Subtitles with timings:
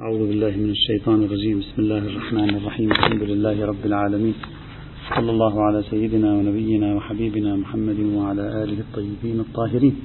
[0.00, 1.58] أعوذ بالله من الشيطان الرجيم.
[1.58, 2.90] بسم الله الرحمن الرحيم.
[2.90, 4.34] الحمد لله رب العالمين.
[5.14, 9.96] صلى الله على سيدنا ونبينا وحبيبنا محمد وعلى آله الطيبين الطاهرين.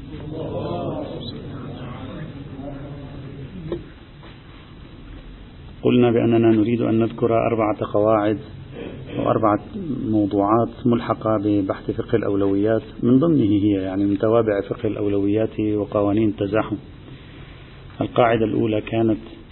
[5.84, 8.40] قلنا بأننا نريد أن نذكر أربعة قواعد
[9.18, 9.62] وأربعة
[10.10, 12.84] موضوعات ملحقة ببحث فقه الأولويات.
[13.04, 16.78] من ضمنه هي يعني من توابع فقه الأولويات وقوانين التزاحم.
[18.02, 19.43] القاعدة الأولى كانت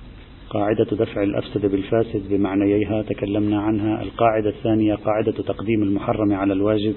[0.54, 4.02] قاعدة دفع الأفسد بالفاسد بمعنييها تكلمنا عنها.
[4.02, 6.94] القاعدة الثانية قاعدة تقديم المحرم على الواجب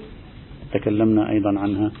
[0.73, 1.91] تكلمنا أيضا عنها.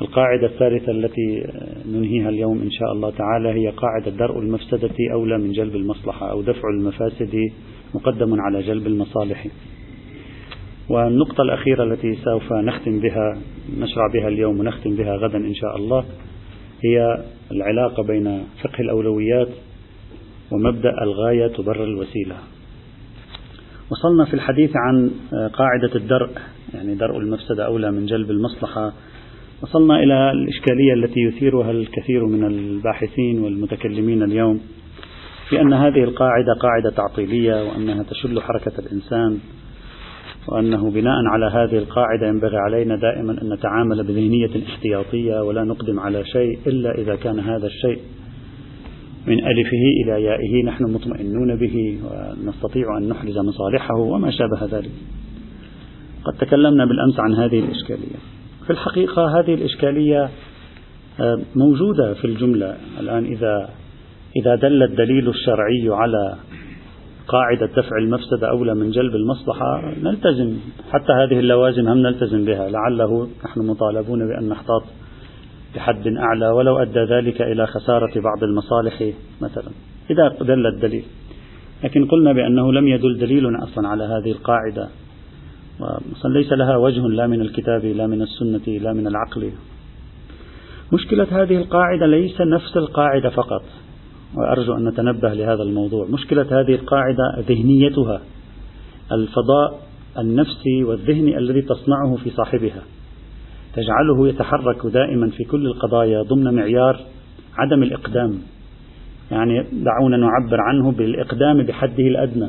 [0.00, 1.46] القاعدة الثالثة التي
[1.88, 6.42] ننهيها اليوم إن شاء الله تعالى هي قاعدة درء المفسدة أولى من جلب المصلحة أو
[6.42, 7.50] دفع المفاسد
[7.94, 9.46] مقدم على جلب المصالح.
[10.88, 13.38] والنقطة الأخيرة التي سوف نختم بها
[13.78, 16.04] نشرع بها اليوم ونختم بها غدا إن شاء الله
[16.84, 19.48] هي العلاقة بين فقه الأولويات
[20.50, 22.36] ومبدأ الغاية تبرر الوسيلة.
[23.90, 25.10] وصلنا في الحديث عن
[25.52, 26.30] قاعدة الدرء
[26.74, 28.92] يعني درء المفسدة أولى من جلب المصلحة.
[29.62, 34.60] وصلنا إلى الإشكالية التي يثيرها الكثير من الباحثين والمتكلمين اليوم
[35.48, 39.38] في أن هذه القاعدة قاعدة تعطيلية وأنها تشل حركة الإنسان
[40.48, 46.24] وأنه بناء على هذه القاعدة ينبغي علينا دائما أن نتعامل بذهنية احتياطية ولا نقدم على
[46.24, 48.00] شيء إلا إذا كان هذا الشيء
[49.26, 54.90] من ألفه إلى يائه نحن مطمئنون به ونستطيع أن نحرز مصالحه وما شابه ذلك.
[56.24, 58.16] قد تكلمنا بالأمس عن هذه الإشكالية.
[58.66, 60.30] في الحقيقة هذه الإشكالية
[61.20, 62.76] آه، موجودة في الجملة.
[63.00, 63.70] الآن إذا
[64.36, 66.34] إذا دل الدليل الشرعي على
[67.28, 70.56] قاعدة دفع المفسدة أولى من جلب المصلحة نلتزم.
[70.90, 72.68] حتى هذه اللوازم هم نلتزم بها.
[72.68, 74.82] لعله نحن مطالبون بأن نحتاط
[75.74, 79.70] بحد أعلى ولو أدى ذلك إلى خسارة بعض المصالح مثلا.
[80.10, 81.04] إذا دل الدليل.
[81.84, 84.88] لكن قلنا بأنه لم يدل دليل أصلا على هذه القاعدة.
[86.24, 89.50] ليس لها وجه لا من الكتاب لا من السنة لا من العقل.
[90.92, 93.62] مشكلة هذه القاعدة ليس نفس القاعدة فقط.
[94.36, 96.06] وأرجو أن نتنبه لهذا الموضوع.
[96.06, 98.20] مشكلة هذه القاعدة ذهنيتها
[99.12, 99.80] الفضاء
[100.18, 102.82] النفسي والذهني الذي تصنعه في صاحبها.
[103.74, 107.00] تجعله يتحرك دائما في كل القضايا ضمن معيار
[107.56, 108.38] عدم الإقدام.
[109.30, 112.48] يعني دعونا نعبر عنه بالإقدام بحده الأدنى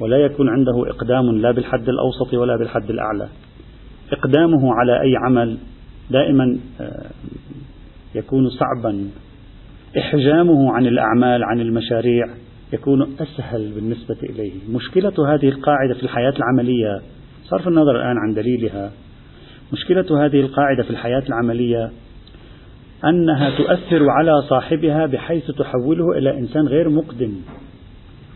[0.00, 3.28] ولا يكون عنده إقدام لا بالحد الأوسط ولا بالحد الأعلى.
[4.12, 5.58] إقدامه على أي عمل
[6.10, 7.10] دائما آه،
[8.14, 9.08] يكون صعبا.
[9.98, 12.26] إحجامه عن الأعمال عن المشاريع
[12.72, 14.52] يكون أسهل بالنسبة إليه.
[14.70, 17.02] مشكلة هذه القاعدة في الحياة العملية
[17.44, 18.92] صرف النظر الآن عن دليلها
[19.72, 21.90] مشكلة هذه القاعدة في الحياة العملية
[23.04, 27.32] أنها تؤثر على صاحبها بحيث تحوله إلى إنسان غير مقدم.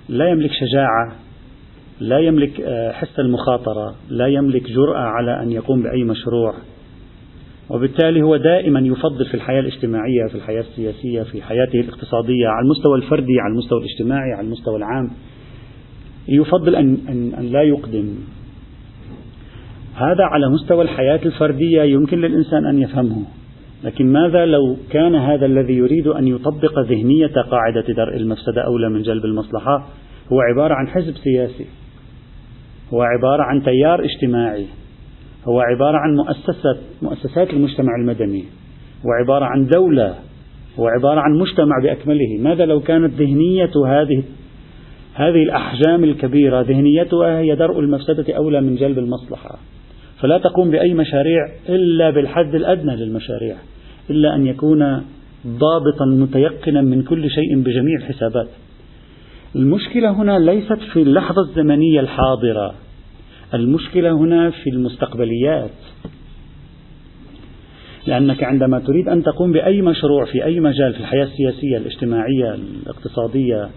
[0.08, 1.12] لا يملك شجاعة
[2.00, 6.54] لا يملك آه، حس المخاطرة لا يملك جرأة على أن يقوم بأي مشروع.
[7.70, 12.96] وبالتالي هو دائما يفضل في الحياة الاجتماعية في الحياة السياسية في حياته الاقتصادية على المستوى
[12.96, 15.10] الفردي على المستوى الاجتماعي على المستوى العام.
[16.28, 18.14] يفضل أن, أن, أن لا يقدم.
[19.96, 23.24] هذا على مستوى الحياة الفردية يمكن للإنسان أن يفهمه.
[23.84, 29.02] لكن ماذا لو كان هذا الذي يريد أن يطبق ذهنية قاعدة درء المفسدة أولى من
[29.02, 29.86] جلب المصلحة
[30.32, 31.66] هو عبارة عن حزب سياسي.
[32.94, 34.66] هو عبارة عن تيار اجتماعي.
[35.48, 38.44] هو عبارة عن مؤسسة مؤسسات المجتمع المدني.
[39.06, 40.14] هو عبارة عن دولة.
[40.78, 42.38] هو عبارة عن مجتمع بأكمله.
[42.40, 44.22] ماذا لو كانت ذهنية هذه
[45.14, 49.58] هذه الأحجام الكبيرة ذهنيتها هي درء المفسدة أولى من جلب المصلحة؟
[50.20, 53.56] فلا تقوم بأي مشاريع إلا بالحد الأدنى للمشاريع
[54.10, 55.02] إلا أن يكون
[55.46, 58.48] ضابطا متيقنا من كل شيء بجميع الحسابات.
[59.56, 62.74] المشكلة هنا ليست في اللحظة الزمنية الحاضرة
[63.54, 65.70] المشكلة هنا في المستقبليات.
[68.06, 73.68] لأنك عندما تريد أن تقوم بأي مشروع في أي مجال في الحياة السياسية الاجتماعية الاقتصادية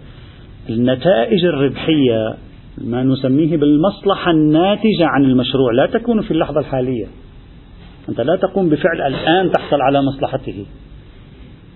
[0.68, 2.36] النتائج الربحية
[2.80, 7.06] ما نسميه بالمصلحة الناتجة عن المشروع لا تكون في اللحظة الحالية.
[8.08, 10.66] أنت لا تقوم بفعل الآن تحصل على مصلحته.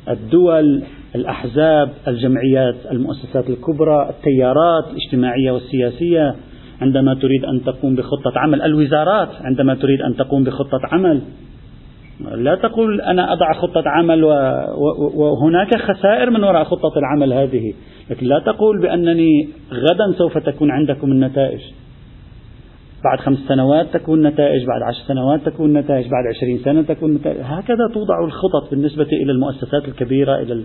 [0.09, 0.83] الدول
[1.15, 6.35] الأحزاب الجمعيات المؤسسات الكبرى التيارات الاجتماعية والسياسية
[6.81, 8.62] عندما تريد أن تقوم بخطة عمل.
[8.62, 11.21] الوزارات عندما تريد أن تقوم بخطة عمل.
[12.21, 14.25] لا تقول أنا أضع خطة عمل
[15.15, 17.75] وهناك خسائر من وراء خطة العمل هذه
[18.11, 21.61] لكن لا تقول بأنني غدا سوف تكون عندكم النتائج.
[23.05, 27.41] بعد خمس سنوات تكون نتائج بعد عشر سنوات تكون نتائج بعد عشرين سنة تكون نتائج.
[27.43, 30.65] هكذا توضع الخطط بالنسبة إلى المؤسسات الكبيرة إلى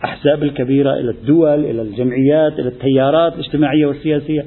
[0.00, 4.44] الأحزاب الكبيرة إلى الدول إلى الجمعيات إلى التيارات الاجتماعية والسياسية.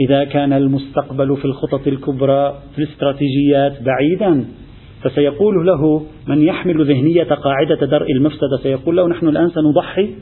[0.00, 4.44] إذا كان المستقبل في الخطط الكبرى في الاستراتيجيات بعيدا
[5.02, 10.14] فسيقول له من يحمل ذهنية قاعدة درء المفسدة سيقول له نحن الآن سنضحي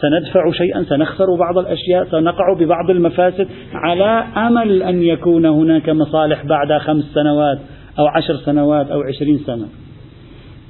[0.00, 6.78] سندفع شيئا سنخسر بعض الأشياء سنقع ببعض المفاسد على أمل أن يكون هناك مصالح بعد
[6.78, 7.58] خمس سنوات
[7.98, 9.68] أو عشر سنوات أو عشرين سنة.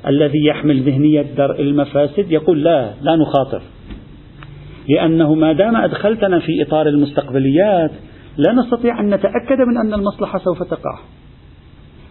[0.06, 3.62] الذي يحمل ذهنية درء المفاسد يقول لا لا نخاطر.
[4.88, 7.90] لأنه ما دام أدخلتنا في إطار المستقبليات
[8.36, 10.98] لا نستطيع أن نتأكد من أن المصلحة سوف تقع.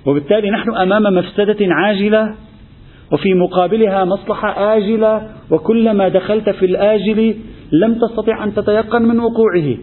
[0.07, 2.35] وبالتالي نحن أمام مفسدة عاجلة
[3.11, 7.35] وفي مقابلها مصلحة آجلة وكلما دخلت في الآجل
[7.71, 9.77] لم تستطع أن تتيقن من وقوعه.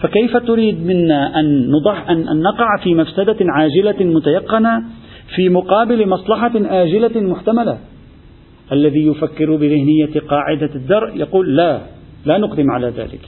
[0.00, 4.84] فكيف تريد منا أن نضح أن, أن نقع في مفسدة عاجلة متيقنة
[5.36, 7.78] في مقابل مصلحة آجلة محتملة؟
[8.72, 11.80] الذي يفكر بذهنية قاعدة الدرء يقول لا
[12.26, 13.20] لا نقدم على ذلك.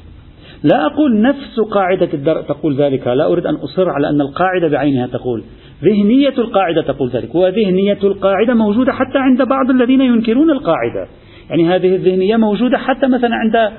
[0.63, 5.07] لا أقول نفس قاعدة الدرء تقول ذلك لا أريد أن أصر على أن القاعدة بعينها
[5.07, 5.43] تقول.
[5.85, 11.09] ذهنية القاعدة تقول ذلك وذهنية القاعدة موجودة حتى عند بعض الذين ينكرون القاعدة.
[11.51, 13.73] يعني هذه الذهنية موجودة حتى مثلا عند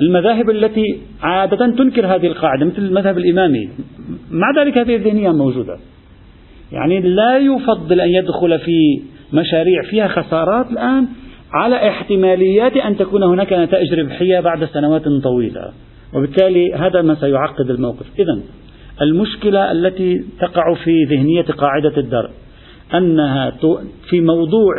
[0.00, 3.68] المذاهب التي عادة تنكر هذه القاعدة مثل المذهب الإمامي.
[4.30, 5.76] مع ذلك هذه الذهنية موجودة.
[6.72, 11.06] يعني لا يفضل أن يدخل في مشاريع فيها خسارات الآن
[11.52, 15.72] على احتماليات أن تكون هناك نتائج ربحية بعد سنوات طويلة.
[16.14, 18.06] وبالتالي هذا ما سيعقد الموقف.
[18.18, 18.40] إذا
[19.02, 22.30] المشكلة التي تقع في ذهنية قاعدة الدرء
[22.94, 23.52] أنها
[24.10, 24.74] في موضوع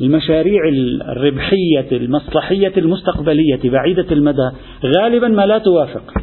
[0.00, 0.60] المشاريع
[1.08, 4.50] الربحية المصلحية المستقبلية بعيدة المدى
[4.98, 6.14] غالبا ما لا توافق.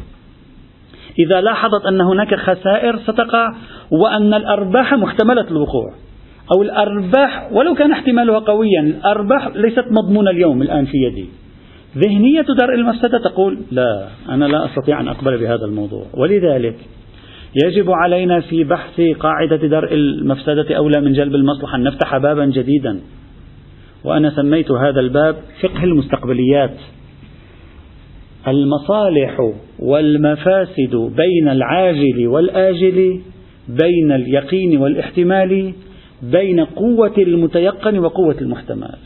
[1.18, 3.54] إذا لاحظت أن هناك خسائر ستقع
[3.90, 5.94] وأن الأرباح محتملة الوقوع
[6.56, 11.26] أو الأرباح ولو كان احتمالها قويا الأرباح ليست مضمونة اليوم الآن في يدي.
[11.96, 16.06] ذهنية درء المفسدة تقول لا أنا لا أستطيع أن أقبل بهذا الموضوع.
[16.14, 16.76] ولذلك
[17.64, 23.00] يجب علينا في بحث قاعدة درء المفسدة أولى من جلب المصلحة أن نفتح بابا جديدا.
[24.04, 26.76] وأنا سميت هذا الباب فقه المستقبليات.
[28.48, 33.20] المصالح والمفاسد بين العاجل والآجل
[33.68, 35.72] بين اليقين والاحتمال
[36.22, 38.98] بين قوة المتيقن وقوة المحتمل.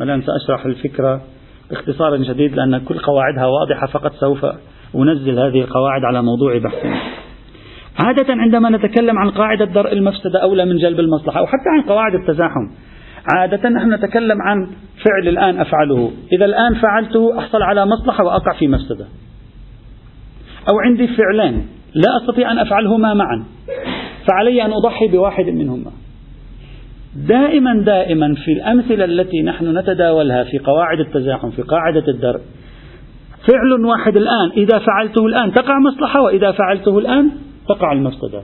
[0.00, 1.22] الآن سأشرح الفكرة
[1.70, 4.46] باختصار شديد لأن كل قواعدها واضحة فقط سوف
[4.94, 7.00] أنزل هذه القواعد على موضوع بحثنا
[7.98, 12.14] عادة عندما نتكلم عن قاعدة درء المفسدة أولى من جلب المصلحة أو حتى عن قواعد
[12.14, 12.68] التزاحم
[13.34, 14.66] عادة نحن نتكلم عن
[15.04, 16.10] فعل الآن أفعله.
[16.32, 19.06] إذا الآن فعلته أحصل على مصلحة وأقع في مفسدة.
[20.68, 23.44] أو عندي فعلين لا أستطيع أن أفعلهما معا.
[24.28, 25.90] فعلي أن أضحي بواحد منهما.
[27.28, 32.40] دائما دائما في الأمثلة التي نحن نتداولها في قواعد التزاحم في قاعدة الدرء.
[33.46, 37.30] فعل واحد الآن إذا فعلته الآن تقع مصلحة وإذا فعلته الآن
[37.68, 38.42] تقع المفسدة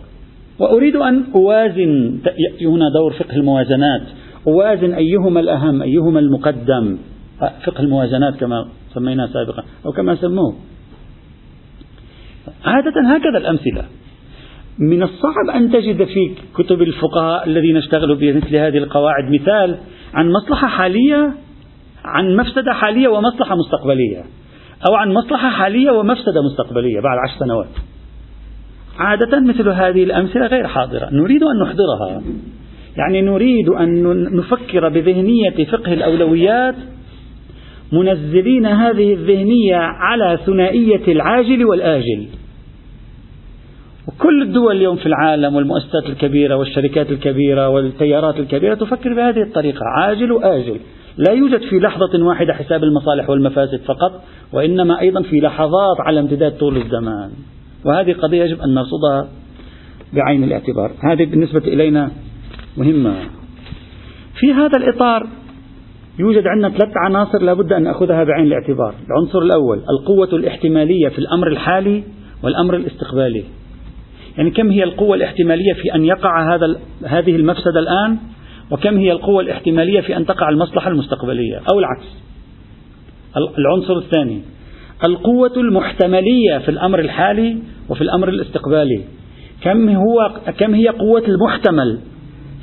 [0.58, 2.18] وأريد أن أوازن
[2.62, 4.02] هنا دور فقه الموازنات.
[4.46, 6.98] أوازن أيهما الأهم أيهما المقدم؟
[7.66, 10.54] فقه الموازنات كما سميناه سابقا أو كما سموه.
[12.64, 13.84] عادة هكذا الأمثلة.
[14.78, 19.76] من الصعب أن تجد في كتب الفقهاء الذين اشتغلوا بمثل هذه القواعد مثال
[20.14, 21.32] عن مصلحة حالية
[22.04, 24.22] عن مفسدة حالية ومصلحة مستقبلية
[24.88, 27.68] أو عن مصلحة حالية ومفسدة مستقبلية بعد عشر سنوات.
[28.98, 31.08] عادة مثل هذه الأمثلة غير حاضرة.
[31.12, 32.22] نريد أن نحضرها.
[32.96, 36.74] يعني نريد أن نفكر بذهنية فقه الأولويات
[37.92, 42.26] منزلين هذه الذهنية على ثنائية العاجل والآجل.
[44.08, 49.80] وكل الدول اليوم في العالم والمؤسسات الكبيرة والشركات الكبيرة والتيارات الكبيرة تفكر بهذه الطريقة.
[49.96, 50.80] عاجل وآجل.
[51.16, 56.52] لا يوجد في لحظة واحدة حساب المصالح والمفاسد فقط وإنما أيضا في لحظات على امتداد
[56.58, 57.30] طول الزمان.
[57.84, 59.28] وهذه قضية يجب أن نرصدها
[60.12, 60.90] بعين الاعتبار.
[61.00, 62.10] هذه بالنسبة إلينا
[62.76, 63.14] مهمة.
[64.40, 65.26] في هذا الإطار
[66.18, 68.94] يوجد عندنا ثلاث عناصر لابد أن نأخذها بعين الاعتبار.
[69.10, 72.04] العنصر الأول القوة الاحتمالية في الأمر الحالي
[72.42, 73.44] والأمر الاستقبالي.
[74.38, 78.18] يعني كم هي القوة الاحتمالية في أن يقع هذا هذه المفسدة الآن؟
[78.70, 82.06] وكم هي القوة الاحتمالية في أن تقع المصلحة المستقبلية؟ أو العكس.
[83.58, 84.42] العنصر الثاني.
[85.04, 87.58] القوة المحتملية في الأمر الحالي
[87.88, 89.04] وفي الأمر الاستقبالي.
[89.62, 91.98] كم هو كم هي قوة المحتمل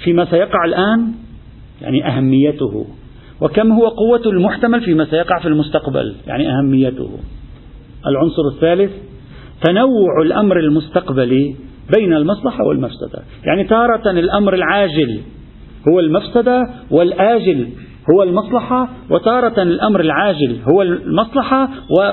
[0.04, 1.12] فيما سيقع الآن؟
[1.82, 2.88] يعني أهميته.
[3.42, 7.10] وكم هو قوة المحتمل فيما سيقع في المستقبل؟ يعني أهميته.
[8.08, 8.92] العنصر الثالث
[9.64, 11.56] تنوع الأمر المستقبلي
[11.96, 13.24] بين المصلحة والمفسدة.
[13.46, 15.22] يعني تارة الأمر العاجل
[15.88, 17.68] هو المفسدة والآجل
[18.14, 21.70] هو المصلحة وتارة الأمر العاجل هو المصلحة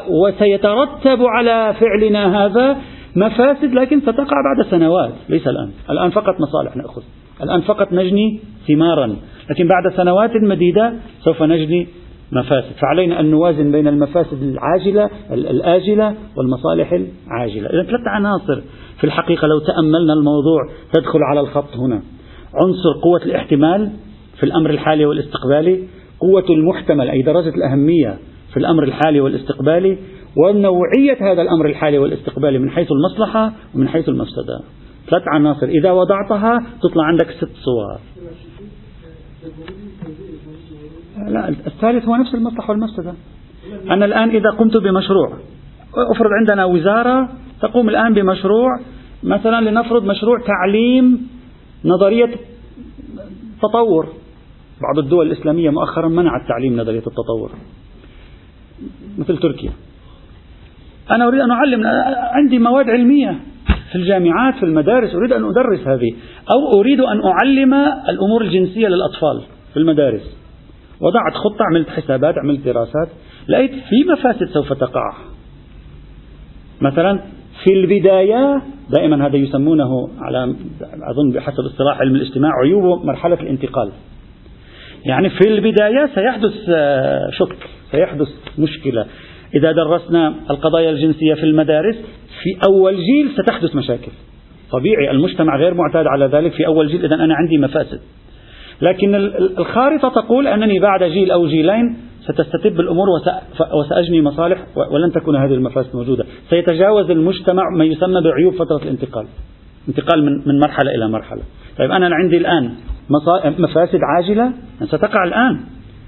[0.08, 2.76] وسيترتب على فعلنا هذا
[3.16, 5.12] مفاسد لكن ستقع بعد سنوات.
[5.28, 5.70] ليس الآن.
[5.90, 7.02] الآن فقط مصالح نأخذ.
[7.42, 9.16] الآن فقط نجني ثمارا.
[9.50, 10.92] لكن بعد سنوات مديدة
[11.24, 11.86] سوف نجني
[12.33, 12.73] مفاسد.
[12.80, 17.68] فعلينا أن نوازن بين المفاسد العاجلة الآجلة والمصالح العاجلة.
[17.68, 18.61] إذا ثلاث عناصر
[18.99, 20.61] في الحقيقة لو تأملنا الموضوع
[20.92, 22.02] تدخل على الخط هنا.
[22.54, 23.90] عنصر قوة الاحتمال
[24.37, 25.85] في الأمر الحالي والاستقبالي
[26.21, 28.18] قوة المحتمل أي درجة الأهمية
[28.52, 29.99] في الأمر الحالي والاستقبالي
[30.37, 34.61] ونوعية هذا الأمر الحالي والاستقبالي من حيث المصلحة ومن حيث المفسدة.
[35.11, 35.66] ثلاث عناصر.
[35.66, 37.99] إذا وضعتها تطلع عندك ست صور.
[41.26, 43.14] لا الثالث هو نفس المصلحة والمفسدة.
[43.90, 45.38] أنا الآن إذا قمت بمشروع
[46.14, 47.28] افرض عندنا وزارة
[47.62, 48.80] تقوم الآن بمشروع
[49.23, 51.28] مثلا لنفرض مشروع تعليم
[51.85, 52.30] نظرية
[53.62, 54.09] تطور.
[54.83, 57.50] بعض الدول الإسلامية مؤخرا منعت تعليم نظرية التطور
[59.18, 59.71] مثل تركيا.
[61.11, 61.83] أنا أريد أن أعلم
[62.33, 63.40] عندي مواد علمية
[63.92, 66.14] في الجامعات في المدارس أريد أن أدرس هذه
[66.50, 67.75] أو أريد أن أعلم
[68.09, 69.42] الأمور الجنسية للأطفال
[69.73, 70.37] في المدارس.
[71.00, 73.08] وضعت خطة عملت حسابات عملت دراسات
[73.48, 75.12] لقيت في مفاسد سوف تقع.
[76.80, 77.20] مثلا
[77.64, 80.54] في البداية دائما هذا يسمونه على
[81.10, 83.90] أظن بحسب اصطلاح علم الاجتماع عيوب مرحلة الانتقال.
[85.04, 87.56] يعني في البداية سيحدث آه، شك
[87.90, 89.06] سيحدث مشكلة.
[89.54, 91.96] إذا درسنا القضايا الجنسية في المدارس
[92.42, 94.12] في أول جيل ستحدث مشاكل.
[94.72, 98.00] طبيعي المجتمع غير معتاد على ذلك في أول جيل إذا أنا عندي مفاسد.
[98.80, 99.14] لكن
[99.59, 103.06] الخارطة تقول أنني بعد جيل أو جيلين ستستتب الأمور
[103.75, 106.25] وسأجني مصالح ولن تكون هذه المفاسد موجودة.
[106.50, 109.26] سيتجاوز المجتمع ما يسمى بعيوب فترة الانتقال.
[109.88, 111.42] انتقال من, من مرحلة إلى مرحلة.
[111.78, 112.71] طيب أنا عندي الآن
[113.59, 114.52] مفاسد عاجلة
[114.85, 115.61] ستقع الآن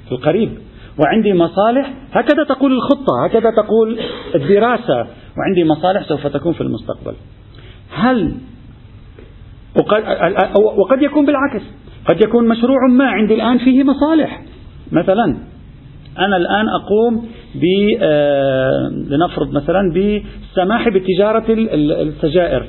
[0.09, 0.51] في القريب.
[0.99, 3.99] وعندي مصالح هكذا تقول الخطة هكذا تقول
[4.35, 5.07] الدراسة.
[5.39, 7.15] وعندي مصالح سوف تكون في المستقبل.
[7.95, 8.35] هل
[9.77, 10.03] وقد,
[10.79, 11.63] وقد يكون بالعكس.
[12.09, 14.43] قد يكون مشروع ما عندي الآن فيه مصالح.
[14.93, 15.37] مثلا
[16.19, 17.65] أنا الآن أقوم ب
[18.00, 22.67] آه، لنفرض مثلا بالسماح بتجارة السجائر.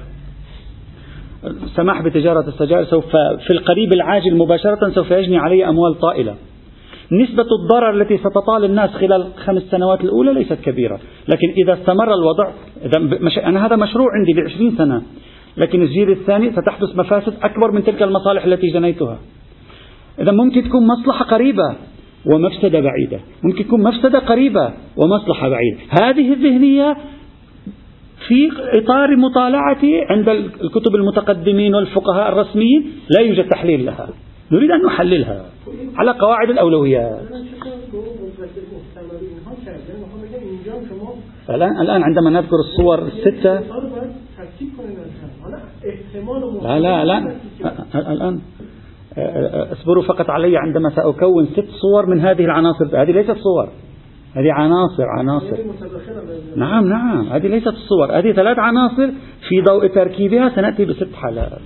[1.43, 3.05] السماح بتجارة السجائر سوف
[3.48, 6.36] في القريب العاجل مباشرة سوف يجني علي أموال طائلة.
[7.12, 11.00] نسبة الضرر التي ستطال الناس خلال الخمس سنوات الأولى ليست كبيرة.
[11.27, 12.51] لكن إذا استمر الوضع
[12.86, 15.01] إذا أنا هذا مشروع عندي بعشرين سنة.
[15.58, 19.20] لكن الجيل الثاني ستحدث مفاسد أكبر من تلك المصالح التي جنيتها.
[20.20, 21.75] إذا ممكن تكون مصلحة قريبة
[22.25, 23.20] ومفسدة بعيدة.
[23.44, 25.77] ممكن تكون مفسدة قريبة ومصلحة بعيدة.
[26.01, 26.98] هذه الذهنية
[28.27, 34.10] في إطار مطالعتي عند الكتب المتقدمين والفقهاء الرسميين لا يوجد تحليل لها.
[34.51, 35.46] نريد أن نحللها
[35.96, 37.22] على قواعد الأولويات.
[41.50, 43.60] الآن الآن عندما نذكر الصور الستة
[46.62, 47.36] لا لا لا.
[47.95, 48.39] الآن
[49.71, 53.01] اصبروا فقط علي عندما سأكون ست صور من هذه العناصر.
[53.01, 53.69] هذه ليست صور.
[54.36, 55.57] هذه عناصر عناصر.
[56.55, 57.27] نعم نعم.
[57.27, 59.07] هذه ليست الصور هذه ثلاث عناصر
[59.50, 60.50] في ضوء تركيبها.
[60.55, 61.62] سنأتي بست حالات.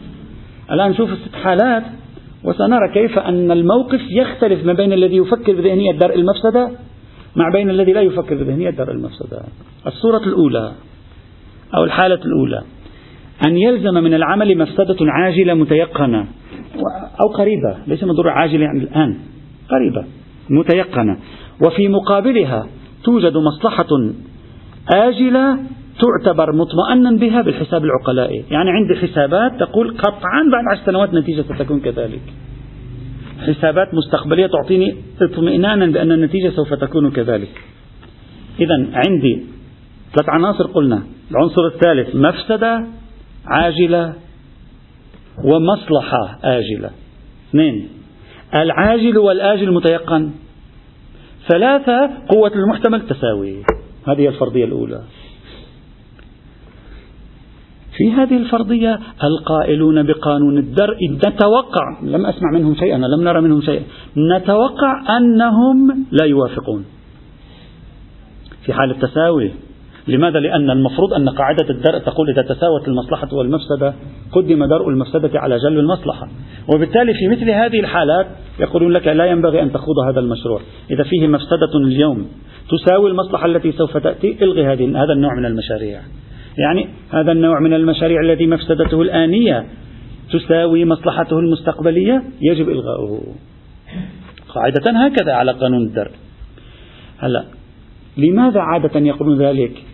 [0.71, 1.83] الآن نشوف الست حالات
[2.43, 6.71] وسنرى كيف أن الموقف يختلف ما بين الذي يفكر بذهنية درء المفسدة
[7.35, 9.41] مع بين الذي لا يفكر بذهنية درء المفسدة.
[9.87, 10.71] الصورة الأولى
[11.75, 12.63] أو الحالة الأولى.
[13.45, 16.27] أن يلزم من العمل مفسدة عاجلة متيقنة.
[17.21, 19.17] أو قريبة ليس مضرة عاجلة يعني الآن
[19.69, 20.05] قريبة
[20.49, 21.17] متيقنة.
[21.65, 22.67] وفي مقابلها
[23.03, 23.87] توجد مصلحة
[24.95, 25.59] آجلة
[26.01, 28.43] تعتبر مطمئنا بها بالحساب العقلائي.
[28.51, 32.21] يعني عندي حسابات تقول قطعا بعد عشر سنوات نتيجة ستكون كذلك.
[33.47, 37.61] حسابات مستقبلية تعطيني اطمئنانا بأن النتيجة سوف تكون كذلك.
[38.59, 39.43] إذا عندي
[40.15, 41.03] ثلاث عناصر قلنا.
[41.31, 42.87] العنصر الثالث مفسدة
[43.45, 44.13] عاجلة
[45.43, 46.89] ومصلحة آجلة.
[47.49, 47.89] اثنين
[48.55, 50.31] العاجل والآجل متيقن.
[51.47, 53.63] ثلاثة قوة المحتمل تساوي.
[54.07, 55.01] هذه الفرضية الأولى.
[57.97, 63.83] في هذه الفرضية القائلون بقانون الدرء نتوقع لم أسمع منهم شيئا لم نرى منهم شيئا
[64.17, 66.85] نتوقع أنهم لا يوافقون.
[68.65, 69.51] في حال التساوي
[70.07, 73.93] لماذا؟ لأن المفروض أن قاعدة الدرء تقول إذا تساوت المصلحة والمفسدة
[74.31, 76.27] قدم درء المفسدة على جلب المصلحة.
[76.73, 78.27] وبالتالي في مثل هذه الحالات
[78.59, 80.61] يقولون لك لا ينبغي أن تخوض هذا المشروع.
[80.91, 82.27] إذا فيه مفسدة اليوم
[82.69, 86.01] تساوي المصلحة التي سوف تأتي الغي هذه هذا النوع من المشاريع.
[86.57, 89.65] يعني هذا النوع من المشاريع الذي مفسدته الآنية
[90.31, 93.21] تساوي مصلحته المستقبلية يجب إلغاؤه.
[94.55, 96.11] قاعدة هكذا على قانون الدرء.
[97.17, 97.43] هلا
[98.17, 99.92] لماذا عادة يقولون ذلك؟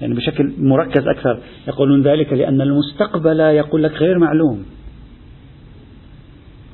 [0.00, 1.38] يعني بشكل مركز أكثر.
[1.68, 4.64] يقولون ذلك لأن المستقبل يقول لك غير معلوم.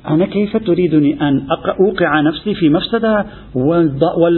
[0.07, 1.47] أنا كيف تريدني أن
[1.79, 3.25] أوقع نفسي في مفسدة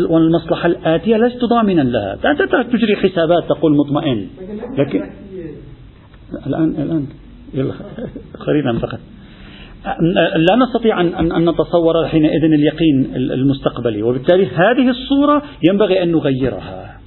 [0.10, 2.42] والمصلحة الآتية لست ضامنا لها؟ أنت
[2.72, 4.28] تجري حسابات تقول مطمئن.
[4.78, 5.02] لكن
[6.48, 7.06] الآن الآن.
[7.54, 7.74] يلا.
[8.48, 9.00] قريبا فقط.
[10.36, 14.04] لا نستطيع أن, أن نتصور حينئذ اليقين المستقبلي.
[14.04, 16.99] وبالتالي هذه الصورة ينبغي أن نغيرها.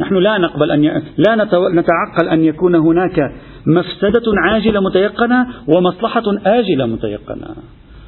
[0.00, 1.02] نحن لا نقبل أن ي...
[1.18, 3.32] لا نتعقل أن يكون هناك
[3.66, 7.46] مفسدة عاجلة متيقنة ومصلحة آجلة متيقنة.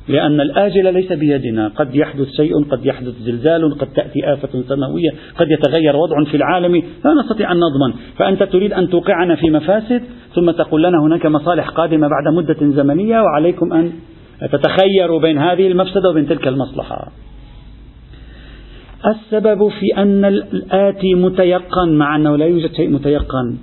[0.08, 1.68] لأن الآجل ليس بيدنا.
[1.68, 6.74] قد يحدث شيء قد يحدث زلزال قد تأتي آفة سماوية قد يتغير وضع في العالم.
[7.04, 7.98] لا نستطيع أن نضمن.
[8.18, 10.02] فأنت تريد أن توقعنا في مفاسد
[10.34, 13.92] ثم تقول لنا هناك مصالح قادمة بعد مدة زمنية وعليكم أن
[14.52, 17.08] تتخيروا بين هذه المفسدة وبين تلك المصلحة.
[19.06, 23.56] السبب في أن الآتي متيقن مع أنه لا يوجد شيء متيقن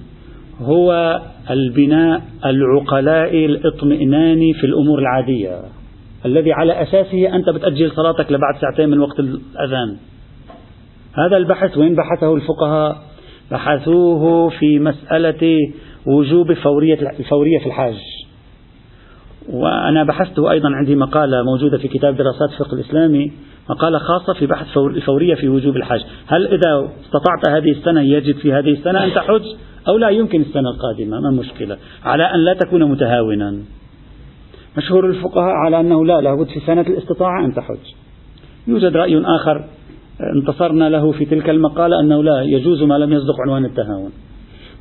[0.61, 5.61] هو البناء العقلاء الاطمئناني في الأمور العادية
[6.25, 9.97] الذي على أساسه أنت بتأجل صلاتك لبعد ساعتين من وقت الأذان.
[11.13, 12.97] هذا البحث وين بحثه الفقهاء
[13.51, 15.57] بحثوه في مسألة
[16.05, 17.95] وجوب فورية الفورية في الحاج.
[19.49, 23.31] وأنا بحثته أيضا عندي مقالة موجودة في كتاب دراسات الفقه الإسلامي
[23.69, 26.01] مقالة خاصة في بحث الفورية في وجوب الحج.
[26.27, 29.43] هل إذا استطعت هذه السنة يجب في هذه السنة أن تحج
[29.87, 31.77] أو لا؟ يمكن السنة القادمة ما مشكلة.
[32.03, 33.57] على أن لا تكون متهاونا.
[34.77, 37.93] مشهور الفقهاء على أنه لا لابد في سنة الاستطاعة أن تحج.
[38.67, 39.65] يوجد رأي آخر
[40.35, 44.11] انتصرنا له في تلك المقالة أنه لا يجوز ما لم يصدق عنوان التهاون.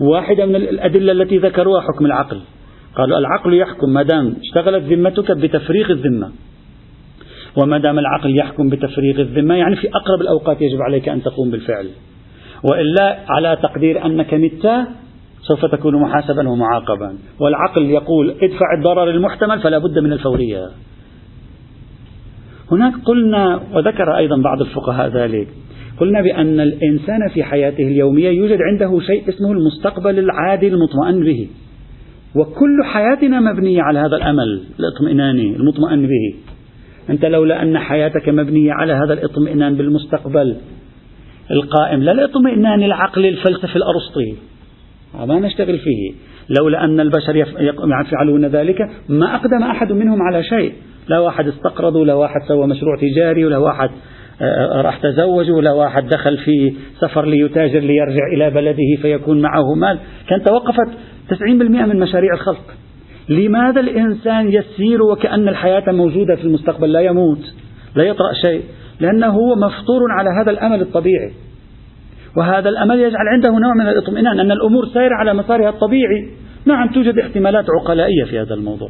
[0.01, 2.41] واحدة من الأدلة التي ذكروها حكم العقل.
[2.97, 6.31] قالوا العقل يحكم ما دام اشتغلت ذمتك بتفريغ الذمة.
[7.57, 11.89] وما دام العقل يحكم بتفريغ الذمة يعني في أقرب الأوقات يجب عليك أن تقوم بالفعل.
[12.63, 14.87] وإلا على تقدير أنك مت
[15.43, 17.15] سوف تكون محاسبا ومعاقبا.
[17.41, 20.69] والعقل يقول ادفع الضرر المحتمل فلا بد من الفورية.
[22.73, 25.49] هناك قلنا وذكر أيضا بعض الفقهاء ذلك
[26.01, 31.49] قلنا بأن الإنسان في حياته اليومية يوجد عنده شيء اسمه المستقبل العادي المطمئن به.
[32.35, 36.56] وكل حياتنا مبنية على هذا الأمل الإطمئناني المطمئن به.
[37.11, 40.57] أنت لولا أن حياتك مبنية على هذا الاطمئنان بالمستقبل
[41.51, 44.37] القائم لا الاطمئنان العقلي الفلسفي الأرسطي
[45.25, 46.13] ما نشتغل فيه.
[46.59, 47.37] لولا أن البشر
[47.81, 50.73] يفعلون ذلك ما أقدم أحد منهم على شيء.
[51.09, 53.91] لا واحد استقرض ولا واحد سوى مشروع تجاري ولا واحد
[54.41, 59.99] آه، راح تزوج ولا واحد دخل في سفر ليتاجر ليرجع إلى بلده فيكون معه مال.
[60.29, 60.89] كان توقفت
[61.29, 62.75] 90% من مشاريع الخلق.
[63.29, 67.55] لماذا الإنسان يسير وكأن الحياة موجودة في المستقبل؟ لا يموت
[67.97, 68.63] لا يطرأ شيء
[69.01, 71.33] لأنه هو مفطور على هذا الأمل الطبيعي.
[72.37, 76.31] وهذا الأمل يجعل عنده نوع من الاطمئنان أن الأمور سير على مسارها الطبيعي.
[76.67, 78.89] نعم توجد احتمالات عقلائية في هذا الموضوع.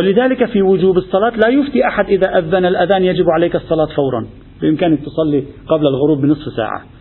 [0.00, 4.26] ولذلك في وجوب الصلاة لا يفتي أحد إذا أذن الأذان يجب عليك الصلاة فورا.
[4.62, 6.97] بإمكانك تصلي قبل الغروب بنصف ساعة.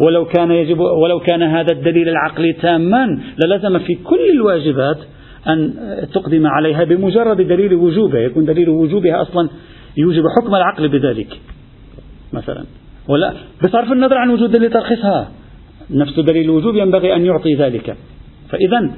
[0.00, 3.06] ولو كان يجب ولو كان هذا الدليل العقلي تاما
[3.44, 4.98] للزم في كل الواجبات
[5.48, 5.74] أن
[6.14, 9.48] تقدم عليها بمجرد دليل وجوبها يكون دليل وجوبها أصلا
[9.96, 11.40] يوجب حكم العقل بذلك
[12.32, 12.64] مثلا.
[13.08, 13.32] ولا
[13.64, 15.30] بصرف النظر عن وجود دليل ترخيصها
[15.90, 17.96] نفس دليل الوجوب ينبغي أن يعطي ذلك.
[18.48, 18.90] فإذا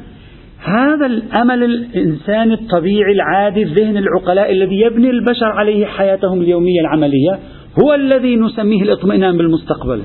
[0.59, 7.39] هذا الأمل الإنساني الطبيعي العادي الذهن العقلاء الذي يبني البشر عليه حياتهم اليومية العملية
[7.83, 10.03] هو الذي نسميه الاطمئنان بالمستقبل.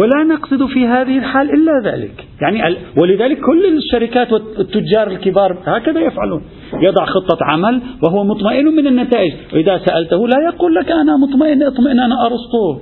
[0.00, 2.24] ولا نقصد في هذه الحال إلا ذلك.
[2.42, 6.42] يعني ولذلك كل الشركات والتجار الكبار هكذا يفعلون.
[6.82, 9.32] يضع خطة عمل وهو مطمئن من النتائج.
[9.52, 12.80] وإذا سألته لا يقول لك أنا مطمئن اطمئنان أرسطو.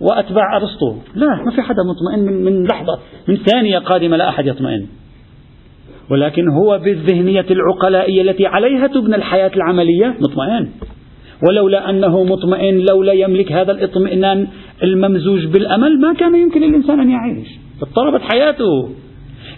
[0.00, 0.96] وأتباع أرسطو.
[1.14, 4.86] لا ما في حدا مطمئن من, من لحظة من ثانية قادمة لا أحد يطمئن.
[6.10, 10.68] ولكن هو بالذهنية العقلائية التي عليها تبنى الحياة العملية مطمئن.
[11.48, 14.46] ولولا أنه مطمئن لولا يملك هذا الاطمئنان
[14.82, 17.48] الممزوج بالأمل ما كان يمكن للإنسان أن يعيش.
[17.82, 18.88] اضطربت حياته.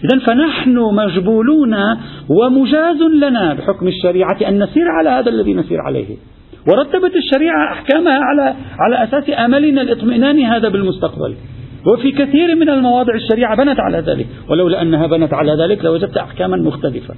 [0.03, 1.75] إذا فنحن مجبولون
[2.29, 6.05] ومجاز لنا بحكم الشريعة أن نسير على هذا الذي نسير عليه.
[6.67, 11.35] ورتبت الشريعة أحكامها على على أساس أملنا الاطمئنان هذا بالمستقبل.
[11.87, 14.27] وفي كثير من المواضع الشريعة بنت على ذلك.
[14.49, 17.13] ولولا أنها بنت على ذلك لوجدت أحكاما مختلفة.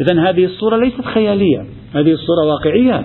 [0.00, 1.60] إذا هذه الصورة ليست خيالية.
[1.94, 3.04] هذه الصورة واقعية.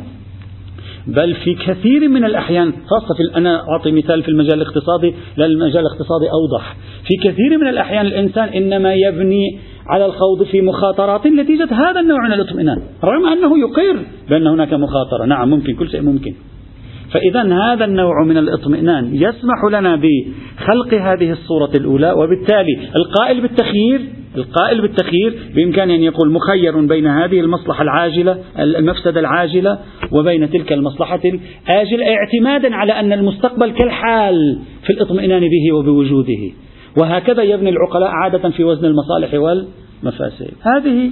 [1.08, 5.82] بل في كثير من الأحيان خاصة في أنا أعطي مثال في المجال الاقتصادي لأن المجال
[5.82, 6.76] الاقتصادي أوضح.
[7.08, 12.34] في كثير من الأحيان الإنسان إنما يبني على الخوض في مخاطرات نتيجة هذا النوع من
[12.34, 15.26] الاطمئنان رغم أنه يقر بأن هناك مخاطرة.
[15.26, 16.34] نعم ممكن كل شيء ممكن.
[17.12, 24.02] فإذا هذا النوع من الاطمئنان يسمح لنا بخلق هذه الصورة الأولى وبالتالي القائل بالتخيير
[24.38, 29.80] القائل بالتخيير بإمكانه أن يقول مخير بين هذه المصلحة العاجلة المفسدة العاجلة
[30.12, 36.52] وبين تلك المصلحة الآجلة اعتمادا على أن المستقبل كالحال في الاطمئنان به وبوجوده.
[37.02, 40.52] وهكذا يبني العقلاء عادة في وزن المصالح والمفاسد.
[40.62, 41.10] هذه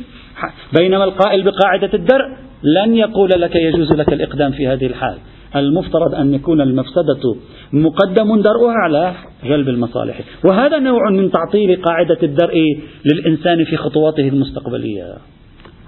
[0.79, 2.25] بينما القائل بقاعدة الدرء
[2.63, 5.17] لن يقول لك يجوز لك الإقدام في هذه الحال.
[5.55, 7.35] المفترض أن يكون المفسدة
[7.73, 9.13] مقدم درءها على
[9.43, 10.21] جلب المصالح.
[10.45, 12.57] وهذا نوع من تعطيل قاعدة الدرء
[13.05, 15.13] للإنسان في خطواته المستقبلية.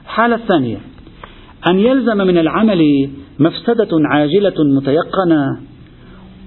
[0.04, 0.78] الحالة الثانية
[1.70, 5.60] أن يلزم من العمل مفسدة عاجلة متيقنة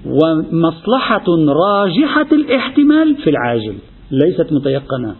[0.05, 3.75] ومصلحة راجحة الاحتمال في العاجل.
[4.11, 5.15] ليست متيقنة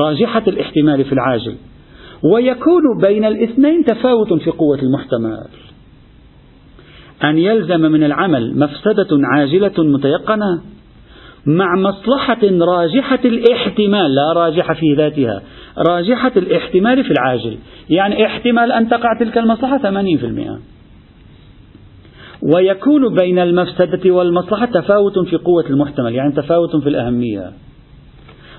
[0.00, 1.54] راجحة الاحتمال في العاجل.
[2.32, 5.46] ويكون بين الاثنين تفاوت في قوة المحتمل.
[7.24, 10.60] أن يلزم من العمل مفسدة عاجلة متيقنة
[11.46, 15.42] مع مصلحة راجحة الاحتمال لا راجحة في ذاتها
[15.78, 17.58] راجحة الاحتمال في العاجل.
[17.90, 20.58] يعني احتمال أن تقع تلك المصلحة 80%
[22.54, 27.52] ويكون بين المفسدة والمصلحة تفاوت في قوة المحتمل يعني تفاوت في الأهمية.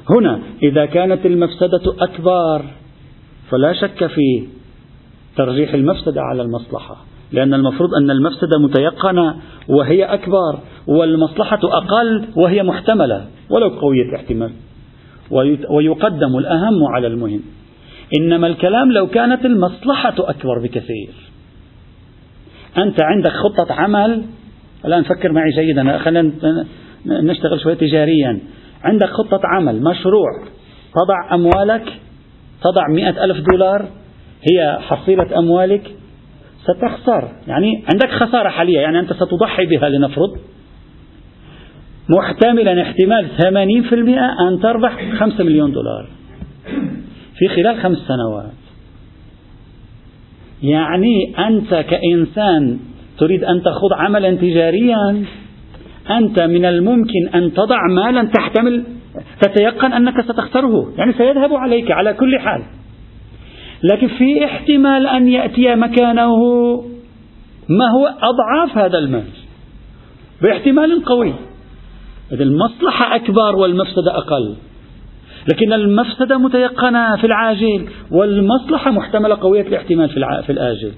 [0.09, 2.65] هنا إذا كانت المفسدة أكبر
[3.49, 4.47] فلا شك في
[5.37, 7.14] ترجيح المفسدة على المصلحة.
[7.31, 9.35] لأن المفروض أن المفسدة متيقنة
[9.67, 14.51] وهي أكبر والمصلحة أقل وهي محتملة ولو قوية الاحتمال.
[15.69, 17.41] ويقدم الأهم على المهم.
[18.19, 21.13] إنما الكلام لو كانت المصلحة أكبر بكثير.
[22.77, 24.21] أنت عندك خطة عمل.
[24.85, 26.31] الآن فكر معي جيدا خلينا
[27.05, 28.39] نشتغل شوية تجاريا.
[28.83, 30.31] عندك خطة عمل مشروع
[30.95, 31.99] تضع أموالك
[32.63, 33.89] تضع مئة ألف دولار
[34.51, 35.91] هي حصيلة أموالك
[36.67, 40.37] ستخسر يعني عندك خسارة حالية يعني أنت ستضحي بها لنفرض.
[42.09, 43.93] محتملا احتمال 80%
[44.49, 46.07] أن تربح 5 مليون دولار.
[47.37, 48.51] في خلال خمس سنوات.
[50.63, 52.79] يعني أنت كإنسان
[53.17, 55.25] تريد أن تخوض عملا تجاريا
[56.09, 58.83] أنت من الممكن أن تضع مالا تحتمل
[59.41, 62.61] تتيقن أنك ستخسره يعني سيذهب عليك على كل حال.
[63.83, 66.35] لكن في احتمال أن يأتي مكانه.
[67.69, 69.27] ما هو أضعاف هذا المال؟
[70.41, 71.33] باحتمال قوي.
[72.31, 74.55] إذا المصلحة أكبر والمفسدة أقل.
[75.47, 80.91] لكن المفسدة متيقنة في العاجل والمصلحة محتملة قوية الاحتمال في, في الآجل.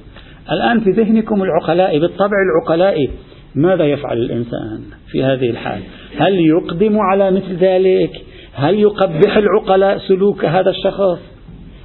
[0.51, 3.09] الآن في ذهنكم العقلاء بالطبع العقلاء
[3.55, 5.81] ماذا يفعل الإنسان في هذه الحال؟
[6.17, 8.11] هل يقدم على مثل ذلك؟
[8.53, 11.36] هل يقبح العقلاء سلوك هذا الشخص؟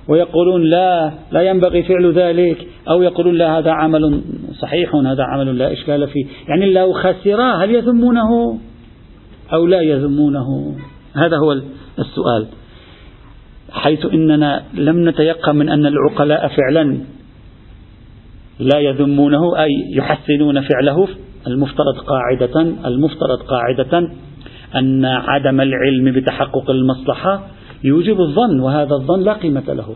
[0.08, 4.20] ويقولون لا لا ينبغي فعل ذلك أو يقولون لا هذا عمل
[4.60, 6.26] صحيح هذا عمل لا إشكال فيه.
[6.48, 8.58] يعني لو خسرا هل يذمونه؟
[9.52, 10.76] أو لا يذمونه؟
[11.16, 11.52] هذا هو
[11.98, 12.46] السؤال.
[13.70, 16.98] حيث إننا لم نتيقن من أن العقلاء فعلا
[18.58, 21.08] لا يذمونه أي يحسنون فعله
[21.46, 24.10] المفترض قاعدة المفترض قاعدة
[24.76, 27.46] أن عدم العلم بتحقق المصلحة
[27.84, 29.94] يوجب الظن وهذا الظن لا قيمة له.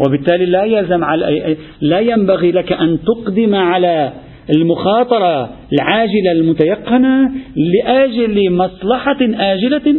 [0.00, 4.12] وبالتالي لا يلزم على لا ينبغي لك أن تقدم على
[4.56, 9.94] المخاطرة العاجلة المتيقنة لأجل مصلحة آجلة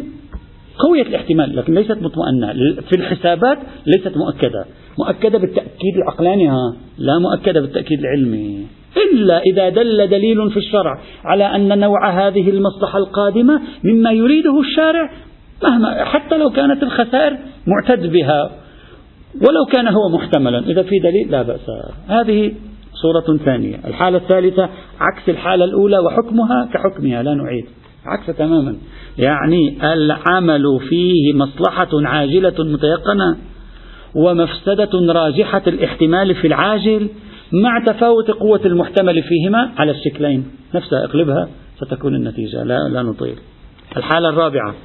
[0.78, 2.54] قوية الاحتمال لكن ليست مطمئنة.
[2.90, 4.66] في الحسابات ليست مؤكدة.
[5.00, 6.50] مؤكدة بالتأكيد العقلاني
[6.98, 8.66] لا مؤكدة بالتأكيد العلمي.
[9.12, 15.12] إلا إذا دل دليل في الشرع على أن نوع هذه المصلحة القادمة مما يريده الشارع
[15.64, 17.38] مهما حتى لو كانت الخسائر
[17.68, 18.52] معتد بها
[19.36, 20.60] ولو كان هو محتملا.
[20.60, 21.70] إذا في دليل لا بأس.
[22.08, 22.54] هذه
[22.94, 23.80] صورة ثانية.
[23.88, 27.66] الحالة الثالثة عكس الحالة الأولى وحكمها كحكمها لا نعيد.
[28.06, 28.76] عكس تماما.
[29.18, 33.38] يعني العمل فيه مصلحة عاجلة متيقنة
[34.16, 37.10] ومفسدة راجحة الاحتمال في العاجل
[37.52, 40.46] مع تفاوت قوة المحتمل فيهما على الشكلين.
[40.76, 42.64] نفسها اقلبها ستكون النتيجة.
[42.64, 43.36] لا, لا نطيل.
[43.98, 44.76] الحالة الرابعة.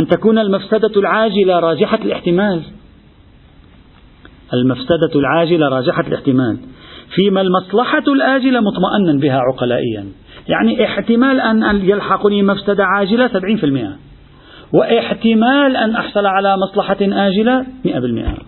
[0.00, 2.62] أن تكون المفسدة العاجلة راجحة الاحتمال.
[4.54, 6.56] المفسدة العاجلة راجحة الاحتمال.
[7.14, 10.06] فيما المصلحة الآجلة مطمئنا بها عقلائيا.
[10.48, 13.98] يعني احتمال أن يلحقني مفسدة عاجلة 70%
[14.72, 18.42] واحتمال أن أحصل على مصلحة آجلة 100%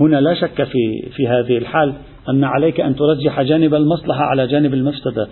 [0.00, 1.94] هنا لا شك في في هذه الحال
[2.28, 5.28] أن عليك أن ترجح جانب المصلحة على جانب المفسدة.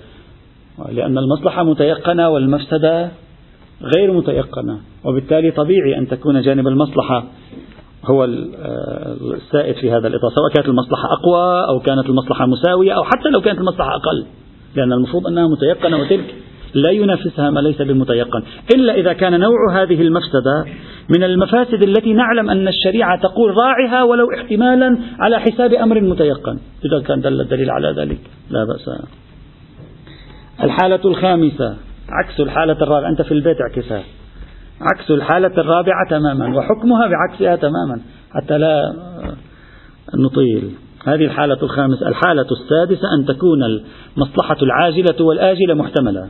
[0.93, 3.11] لأن المصلحة متيقنة والمفسدة
[3.83, 7.25] غير متيقنة وبالتالي طبيعي أن تكون جانب المصلحة
[8.05, 13.29] هو السائد في هذا الإطار سواء كانت المصلحة أقوى أو كانت المصلحة مساوية أو حتى
[13.29, 14.27] لو كانت المصلحة أقل
[14.77, 16.35] لأن المفروض أنها متيقنة وتلك
[16.75, 18.43] لا ينافسها ما ليس بمتيقن.
[18.75, 20.65] إلا إذا كان نوع هذه المفسدة
[21.17, 26.59] من المفاسد التي نعلم أن الشريعة تقول راعها ولو احتمالا على حساب أمر متيقن.
[26.85, 28.19] إذا كان دل الدليل على ذلك
[28.51, 28.91] لا بأس.
[30.63, 31.77] الحالة الخامسة.
[32.09, 33.11] عكس الحالة الرابعة.
[33.11, 34.03] أنت في البيت اعكسها
[34.81, 38.01] عكس الحالة الرابعة تماما وحكمها بعكسها تماما
[38.35, 38.83] حتى لا
[40.25, 40.71] نطيل.
[41.07, 46.29] هذه الحالة الخامسة الحالة السادسة أن تكون المصلحة العاجلة والآجلة محتملة.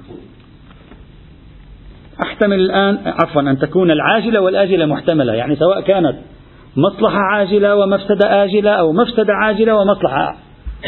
[2.22, 5.32] أحتمل الآن عفوا أن تكون العاجلة والآجلة محتملة.
[5.32, 6.16] يعني سواء كانت
[6.76, 10.36] مصلحة عاجلة ومفسدة آجلة أو مفسدة عاجلة ومصلحة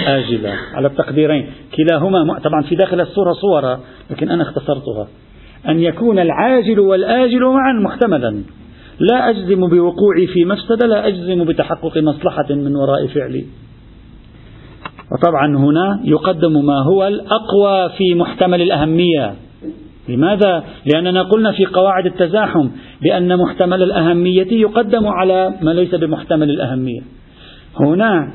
[0.06, 1.46] آجلة على التقديرين.
[1.76, 3.80] كلاهما طبعا في داخل الصورة صورة
[4.10, 5.08] لكن أنا اختصرتها.
[5.68, 8.42] أن يكون العاجل والآجل معا محتملا.
[9.00, 13.44] لا أجزم بوقوعي في مفسدة لا أجزم بتحقق مصلحة من وراء فعلي.
[15.12, 19.34] وطبعا هنا يقدم ما هو الأقوى في محتمل الأهمية.
[20.08, 22.68] لماذا؟ لأننا قلنا في قواعد التزاحم
[23.02, 27.00] بأن محتمل الأهمية يقدم على ما ليس بمحتمل الأهمية.
[27.80, 28.32] هنا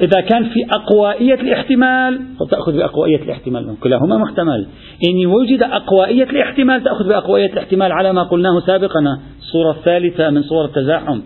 [0.00, 4.66] إذا كان في أقوائية الاحتمال تأخذ بأقوائية الاحتمال كلاهما محتمل
[5.08, 9.00] إن وجد أقوائية الاحتمال تأخذ بأقوائية الاحتمال على ما قلناه سابقا
[9.38, 11.20] الصورة الثالثة من صور التزاحم.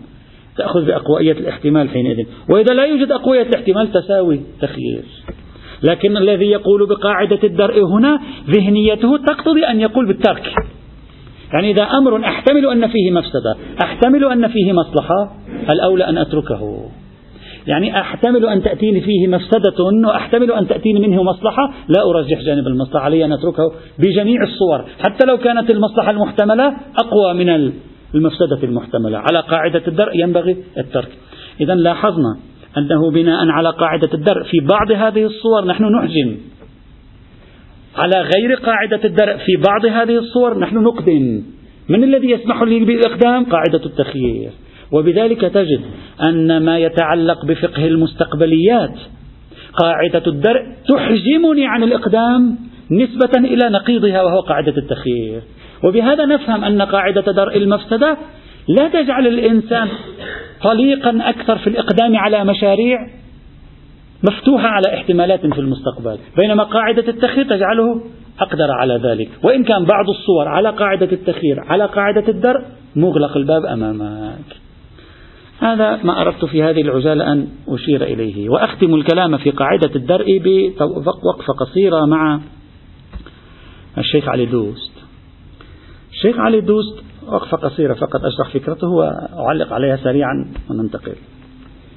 [0.57, 2.25] تأخذ بأقوائية الاحتمال حينئذ.
[2.49, 5.03] وإذا لا يوجد أقوية الاحتمال تساوي تخيير.
[5.83, 10.53] لكن الذي يقول بقاعدة الدرء هنا ذهنيته تقتضي أن يقول بالترك.
[11.53, 15.35] يعني إذا أمر أحتمل أن فيه مفسدة أحتمل أن فيه مصلحة
[15.69, 16.89] الأولى أن أتركه.
[17.67, 23.05] يعني أحتمل أن تأتيني فيه مفسدة وأحتمل أن تأتيني منه مصلحة؟ لا أرجح جانب المصلحة
[23.05, 27.71] علي أن أتركه بجميع الصور حتى لو كانت المصلحة المحتملة أقوى من
[28.15, 29.17] المفسدة المحتملة.
[29.17, 31.09] على قاعدة الدرء ينبغي الترك.
[31.61, 32.37] إذا لاحظنا
[32.77, 36.37] أنه بناء على قاعدة الدرء في بعض هذه الصور نحن نحجم
[37.97, 41.43] على غير قاعدة الدرء في بعض هذه الصور نحن نقدم
[41.89, 44.51] من الذي يسمح لي بالإقدام قاعدة التخيير.
[44.91, 45.81] وبذلك تجد
[46.29, 48.95] أن ما يتعلق بفقه المستقبليات
[49.81, 52.57] قاعدة الدرء تحجمني عن الإقدام
[52.91, 55.41] نسبة إلى نقيضها وهو قاعدة التخيير.
[55.83, 58.17] وبهذا نفهم أن قاعدة درء المفسدة
[58.67, 59.87] لا تجعل الإنسان
[60.63, 62.97] طليقا أكثر في الإقدام على مشاريع
[64.29, 66.17] مفتوحة على احتمالات في المستقبل.
[66.37, 68.01] بينما قاعدة التخيير تجعله
[68.39, 69.29] أقدر على ذلك.
[69.43, 72.61] وإن كان بعض الصور على قاعدة التخيير على قاعدة الدرء
[72.95, 74.64] مغلق الباب أمامك.
[75.59, 78.49] هذا ما أردت في هذه العجالة أن أشير إليه.
[78.49, 82.39] وأختم الكلام في قاعدة الدرء بوقفة قصيرة مع
[83.97, 84.91] الشيخ علي دوست.
[86.11, 91.15] الشيخ علي دوست وقفة قصيرة فقط أشرح فكرته وأعلق عليها سريعا وننتقل.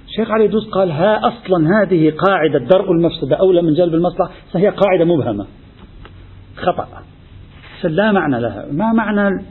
[0.08, 4.68] الشيخ علي دوست قال ها أصلا هذه قاعدة درء المفسدة أولى من جلب المصلحة؟ فهي
[4.68, 5.46] قاعدة مبهمة.
[6.56, 6.88] خطأ.
[7.84, 8.66] لا معنى لها.
[8.72, 9.44] ما معنى؟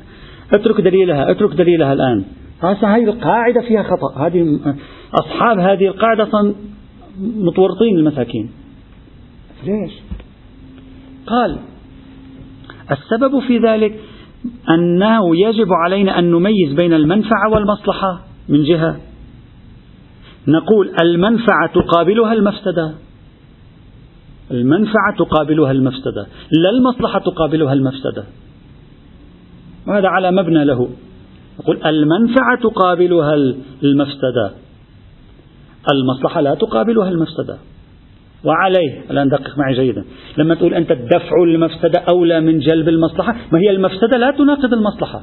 [0.53, 2.25] اترك دليلها اترك دليلها الآن.
[2.63, 4.27] هذه القاعدة فيها خطأ.
[4.27, 4.59] هذه
[5.13, 6.55] أصحاب هذه القاعدة
[7.19, 8.49] متورطين المساكين.
[9.63, 9.91] ليش؟
[11.27, 11.57] قال
[12.91, 13.99] السبب في ذلك
[14.69, 18.97] أنه يجب علينا أن نميز بين المنفعة والمصلحة من جهة.
[20.47, 22.93] نقول المنفعة تقابلها المفسدة.
[24.51, 28.23] المنفعة تقابلها المفسدة لا المصلحة تقابلها المفسدة.
[29.87, 30.89] وهذا على مبنى له.
[31.59, 33.33] نقول المنفعة تقابلها
[33.83, 34.51] المفسدة.
[35.93, 37.57] المصلحة لا تقابلها المفسدة.
[38.43, 40.05] وعليه الآن دقق معي جيدا.
[40.37, 45.21] لما تقول أنت دفع المفسدة أولى من جلب المصلحة ما هي المفسدة؟ لا تناقض المصلحة.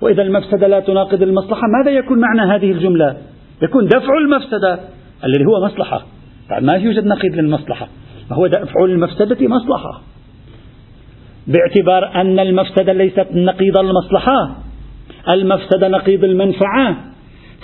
[0.00, 3.16] وإذا المفسدة لا تناقض المصلحة ماذا يكون معنى هذه الجملة؟
[3.62, 4.78] يكون دفع المفسدة
[5.24, 6.06] الذي هو مصلحة.
[6.60, 7.88] ما يوجد نقيض للمصلحة؟
[8.32, 10.02] هو دفع المفسدة مصلحة.
[11.46, 14.65] باعتبار أن المفسدة ليست نقيض المصلحة.
[15.28, 16.96] المفسدة نقيض المنفعة.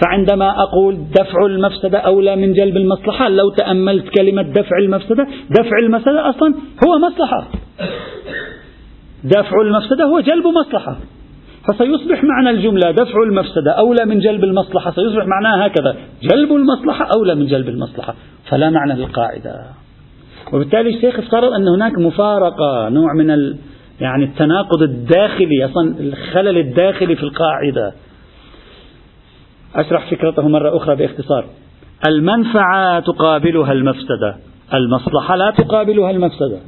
[0.04, 6.30] فعندما أقول دفع المفسدة أولى من جلب المصلحة لو تأملت كلمة دفع المفسدة دفع المفسدة
[6.30, 6.54] أصلا
[6.86, 7.48] هو مصلحة.
[9.24, 10.96] دفع المفسدة هو جلب مصلحة.
[11.68, 17.34] فسيصبح معنى الجملة دفع المفسدة أولى من جلب المصلحة سيصبح معناها هكذا جلب المصلحة أولى
[17.34, 18.14] من جلب المصلحة.
[18.50, 19.64] فلا معنى للقاعدة.
[20.52, 23.30] وبالتالي الشيخ افترض أن هناك مفارقة نوع من
[24.00, 27.92] يعني التناقض الداخلي أصلا الخلل الداخلي في القاعدة.
[29.74, 31.44] أشرح فكرته مرة أخرى باختصار.
[32.06, 34.36] المنفعة تقابلها المفسدة.
[34.74, 36.58] المصلحة لا تقابلها المفسدة.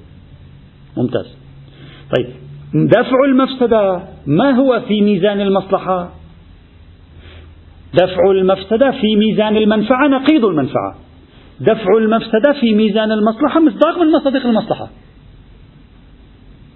[0.96, 1.36] ممتاز.
[2.16, 2.26] طيب
[2.74, 6.10] دفع المفسدة ما هو في ميزان المصلحة؟
[7.94, 10.96] دفع المفسدة في ميزان المنفعة نقيض المنفعة.
[11.60, 14.88] دفع المفسدة في ميزان المصلحة مصداق من مصادق المصلحة.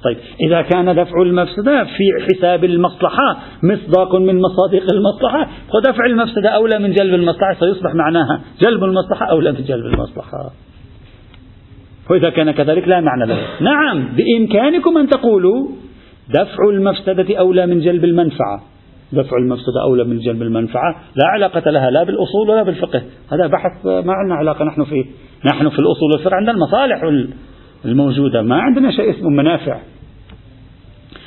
[0.04, 6.78] طيب إذا كان دفع المفسدة في حساب المصلحة مصداق من مصادق المصلحة فدفع المفسدة أولى
[6.78, 10.50] من جلب المصلحة سيصبح معناها جلب المصلحة أولى من جلب المصلحة.
[12.10, 13.38] وإذا كان كذلك لا معنى له.
[13.60, 15.68] نعم بإمكانكم أن تقولوا
[16.28, 18.62] دفع المفسدة أولى من جلب المنفعة.
[19.12, 23.02] دفع المفسدة أولى من جلب المنفعة لا علاقة لها لا بالأصول ولا بالفقه.
[23.32, 25.04] هذا بحث ما عندنا علاقة نحن فيه.
[25.52, 27.02] نحن في الأصول والفقه عندنا المصالح
[27.84, 28.42] الموجودة.
[28.42, 29.80] ما عندنا شيء اسمه منافع.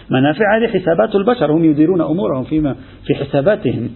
[0.09, 1.51] منافع هذه حسابات البشر.
[1.51, 3.89] هم يديرون أمورهم فيما في حساباتهم.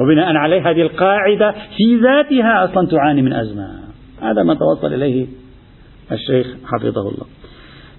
[0.00, 3.68] وبناء عليه هذه القاعدة في ذاتها أصلا تعاني من أزمة.
[4.22, 5.26] هذا ما توصل إليه
[6.12, 7.26] الشيخ حفظه الله.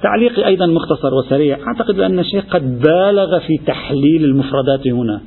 [0.02, 1.58] تعليقي أيضا مختصر وسريع.
[1.68, 5.22] أعتقد أن الشيخ قد بالغ في تحليل المفردات هنا.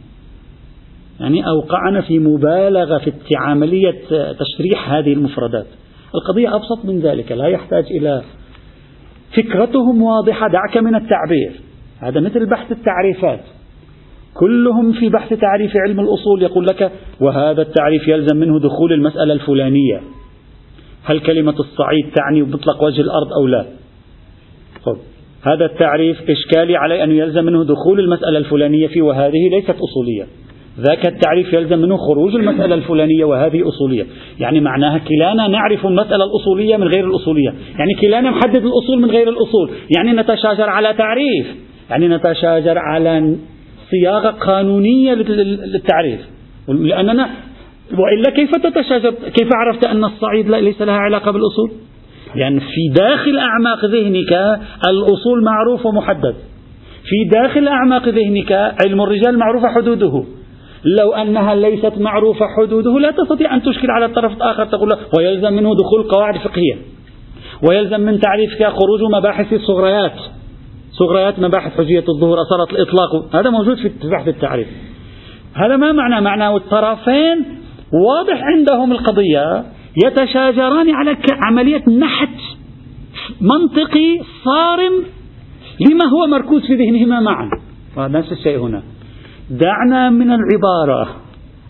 [1.20, 4.00] يعني أوقعنا في مبالغة في عملية
[4.38, 5.66] تشريح هذه المفردات.
[6.14, 7.32] القضية أبسط من ذلك.
[7.32, 8.22] لا يحتاج إلى
[9.36, 11.52] فكرتهم واضحة دعك من التعبير.
[12.00, 13.40] هذا مثل بحث التعريفات.
[14.34, 20.00] كلهم في بحث تعريف علم الأصول يقول لك وهذا التعريف يلزم منه دخول المسألة الفلانية.
[21.04, 23.66] هل كلمة الصعيد تعني مطلق وجه الأرض أو لا؟
[24.84, 24.96] طب
[25.42, 30.26] هذا التعريف إشكالي عليه أنه يلزم منه دخول المسألة الفلانية فيه وهذه ليست أصولية.
[30.80, 34.06] ذاك التعريف يلزم منه خروج المسألة الفلانية وهذه أصولية.
[34.40, 37.54] يعني معناها كلانا نعرف المسألة الأصولية من غير الأصولية.
[37.78, 39.70] يعني كلانا محدد الأصول من غير الأصول.
[39.96, 41.46] يعني نتشاجر على تعريف.
[41.90, 43.36] يعني نتشاجر على
[43.90, 46.20] صياغة قانونية للتعريف.
[46.68, 47.30] لأننا
[47.92, 51.70] وإلا كيف تتشاجر؟ كيف عرفت أن الصعيد ليس لها علاقة بالأصول؟
[52.34, 56.34] يعني في داخل أعماق ذهنك الأصول معروف ومحدد.
[57.04, 58.52] في داخل أعماق ذهنك
[58.84, 60.24] علم الرجال معروف حدوده.
[60.98, 65.52] لو أنها ليست معروفة حدوده لا تستطيع أن تشكل على الطرف الآخر تقول له ويلزم
[65.52, 66.76] منه دخول قواعد فقهية
[67.68, 70.12] ويلزم من تعريفك خروج مباحث الصغريات
[70.98, 74.68] صغريات مباحث حجية الظهور أثرت الإطلاق هذا موجود في بحث التعريف.
[75.54, 77.44] هذا ما معنى؟ معناه الطرفين
[78.06, 79.64] واضح عندهم القضية
[80.04, 82.38] يتشاجران على عملية نحت
[83.40, 84.92] منطقي صارم
[85.90, 87.50] لما هو مركوز في ذهنهما معا.
[88.08, 88.82] نفس الشيء هنا.
[89.50, 91.16] دعنا من العبارة.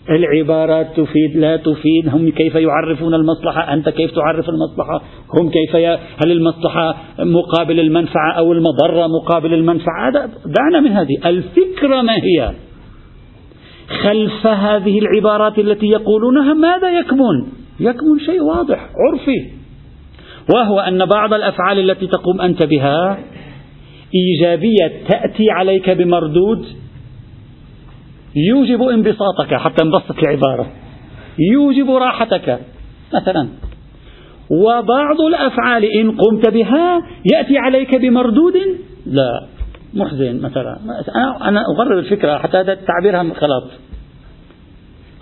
[0.09, 2.09] العبارات تفيد لا تفيد.
[2.09, 5.01] هم كيف يعرفون المصلحة؟ أنت كيف تعرف المصلحة؟
[5.33, 5.87] هم كيف ي...
[5.87, 10.11] هل المصلحة مقابل المنفعة أو المضرة مقابل المنفعة؟
[10.45, 11.17] دعنا من هذه.
[11.25, 12.51] الفكرة ما هي؟
[14.03, 17.47] خلف هذه العبارات التي يقولونها ماذا يكمن؟
[17.79, 19.51] يكمن شيء واضح عرفي.
[20.53, 23.19] وهو أن بعض الأفعال التي تقوم أنت بها
[24.15, 26.65] إيجابية تأتي عليك بمردود
[28.49, 30.71] يوجب انبساطك حتى انبسط العبارة
[31.53, 32.59] يوجب راحتك.
[33.13, 33.47] مثلا
[34.49, 37.01] وبعض الأفعال إن قمت بها
[37.33, 38.53] يأتي عليك بمردود.
[39.05, 39.47] لا
[39.93, 40.79] محزن مثلا.
[41.41, 43.63] أنا أغرب الفكرة حتى هذا تعبيرها خلاص.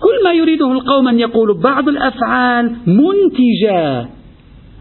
[0.00, 4.06] كل ما يريده القوم أن يقولوا بعض الأفعال منتجة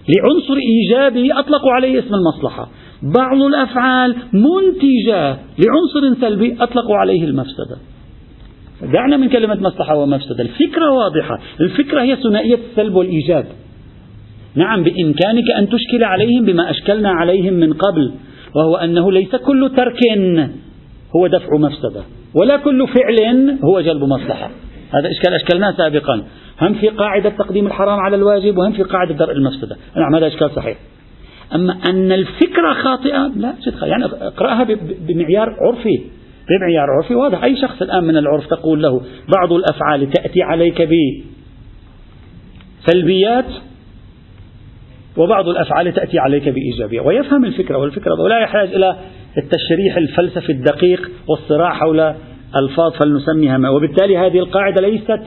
[0.09, 2.69] لعنصر إيجابي أطلقوا عليه اسم المصلحة.
[3.03, 7.77] بعض الأفعال منتجة لعنصر سلبي أطلقوا عليه المفسدة.
[8.93, 10.43] دعنا من كلمة مصلحة ومفسدة.
[10.43, 11.39] الفكرة واضحة.
[11.61, 13.45] الفكرة هي ثنائية السلب والإيجاب
[14.55, 18.11] نعم بإمكانك أن تشكل عليهم بما أشكلنا عليهم من قبل
[18.55, 19.99] وهو أنه ليس كل ترك
[21.15, 24.49] هو دفع مفسدة ولا كل فعل هو جلب مصلحة.
[24.89, 26.23] هذا إشكال أشكلناه سابقا.
[26.61, 29.75] هم في قاعدة تقديم الحرام على الواجب وهم في قاعدة درء المفسدة.
[29.97, 30.77] نعم هذا إشكال صحيح.
[31.55, 34.67] أما أن الفكرة خاطئة لا يعني اقرأها
[35.07, 36.01] بمعيار عرفي.
[36.49, 37.15] بمعيار عرفي.
[37.15, 37.43] واضح.
[37.43, 39.01] أي شخص الآن من العرف تقول له
[39.37, 40.89] بعض الأفعال تأتي عليك
[42.83, 43.45] بسلبيات
[45.17, 47.01] وبعض الأفعال تأتي عليك بإيجابية.
[47.01, 47.77] ويفهم الفكرة.
[47.77, 48.95] والفكرة ولا يحتاج إلى
[49.37, 51.99] التشريح الفلسفي الدقيق والصراع حول
[52.55, 53.69] ألفاظ فلنسميها ما.
[53.69, 55.21] وبالتالي هذه القاعدة ليست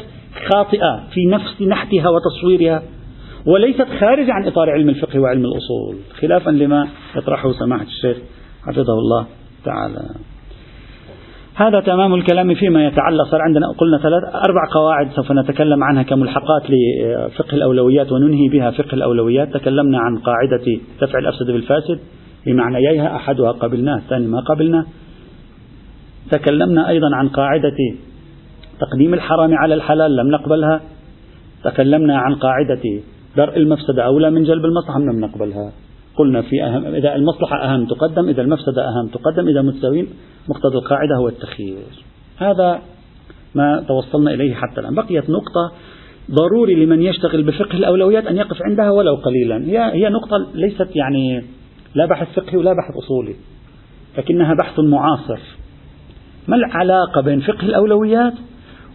[0.53, 2.83] خاطئة في نفس نحتها وتصويرها
[3.47, 8.17] وليست خارجة عن إطار علم الفقه وعلم الأصول خلافا لما يطرحه سماحة الشيخ
[8.67, 9.27] حفظه الله
[9.65, 10.01] تعالى.
[11.59, 16.63] هذا تمام الكلام فيما يتعلق صار عندنا قلنا ثلاث أربع قواعد سوف نتكلم عنها كملحقات
[16.71, 19.55] لفقه الأولويات وننهي بها فقه الأولويات.
[19.55, 21.99] تكلمنا عن قاعدة دفع الأفسد بالفاسد
[22.47, 24.87] بمعنييها أحدها قبلناه الثاني ما قبلنا
[26.31, 27.77] تكلمنا أيضا عن قاعدة
[28.81, 30.81] تقديم الحرام على الحلال لم نقبلها.
[31.65, 32.83] تكلمنا عن قاعدة
[33.37, 35.73] درء المفسدة أولى من جلب المصلحة لم نقبلها.
[36.19, 40.09] قلنا في أهم إذا المصلحة أهم تقدم إذا المفسدة أهم تقدم إذا متساويين
[40.49, 42.05] مقتضى القاعدة هو التخيير.
[42.39, 42.81] هذا
[43.55, 44.95] ما توصلنا إليه حتى الآن.
[44.95, 45.73] بقيت نقطة
[46.31, 49.57] ضروري لمن يشتغل بفقه الأولويات أن يقف عندها ولو قليلا.
[49.57, 51.45] هي, هي نقطة ليست يعني
[51.95, 53.35] لا بحث فقهي ولا بحث أصولي
[54.19, 55.39] لكنها بحث معاصر.
[56.49, 58.35] ما العلاقة بين فقه الأولويات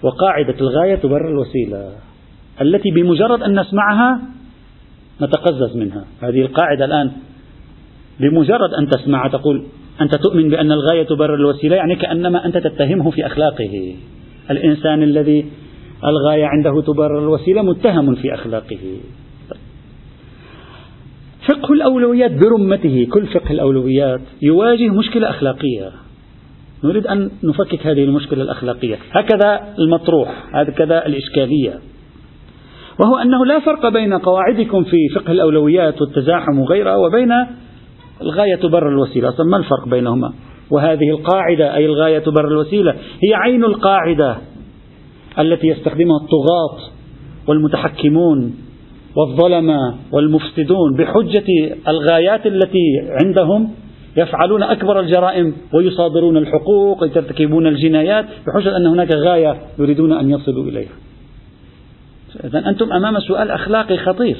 [0.03, 1.91] وقاعدة الغاية تبرر الوسيلة؟
[2.61, 4.19] التي بمجرد أن نسمعها
[5.21, 6.05] نتقزز منها.
[6.21, 7.11] هذه القاعدة الآن
[8.19, 9.65] بمجرد أن تسمعها تقول
[10.01, 13.95] أنت تؤمن بأن الغاية تبرر الوسيلة يعني كأنما أنت تتهمه في أخلاقه.
[14.51, 15.45] الإنسان الذي
[16.05, 18.97] الغاية عنده تبرر الوسيلة متهم في أخلاقه.
[21.47, 23.07] فقه الأولويات برمته.
[23.13, 25.91] كل فقه الأولويات يواجه مشكلة أخلاقية.
[26.83, 28.97] نريد أن نفكك هذه المشكلة الأخلاقية.
[29.11, 31.79] هكذا المطروح هكذا الإشكالية.
[32.99, 37.31] وهو أنه لا فرق بين قواعدكم في فقه الأولويات والتزاحم وغيرها وبين
[38.21, 39.29] الغاية تبرر الوسيلة.
[39.29, 40.33] أصلا ما الفرق بينهما؟
[40.71, 42.91] وهذه القاعدة أي الغاية تبرر الوسيلة
[43.23, 44.37] هي عين القاعدة
[45.39, 46.89] التي يستخدمها الطغاة
[47.47, 48.55] والمتحكمون
[49.15, 53.71] والظلمة والمفسدون بحجة الغايات التي عندهم
[54.17, 60.91] يفعلون أكبر الجرائم ويصادرون الحقوق ويرتكبون الجنايات بحجة أن هناك غاية يريدون أن يصلوا إليها.
[62.43, 64.37] إذا أنتم أمام سؤال أخلاقي خطير.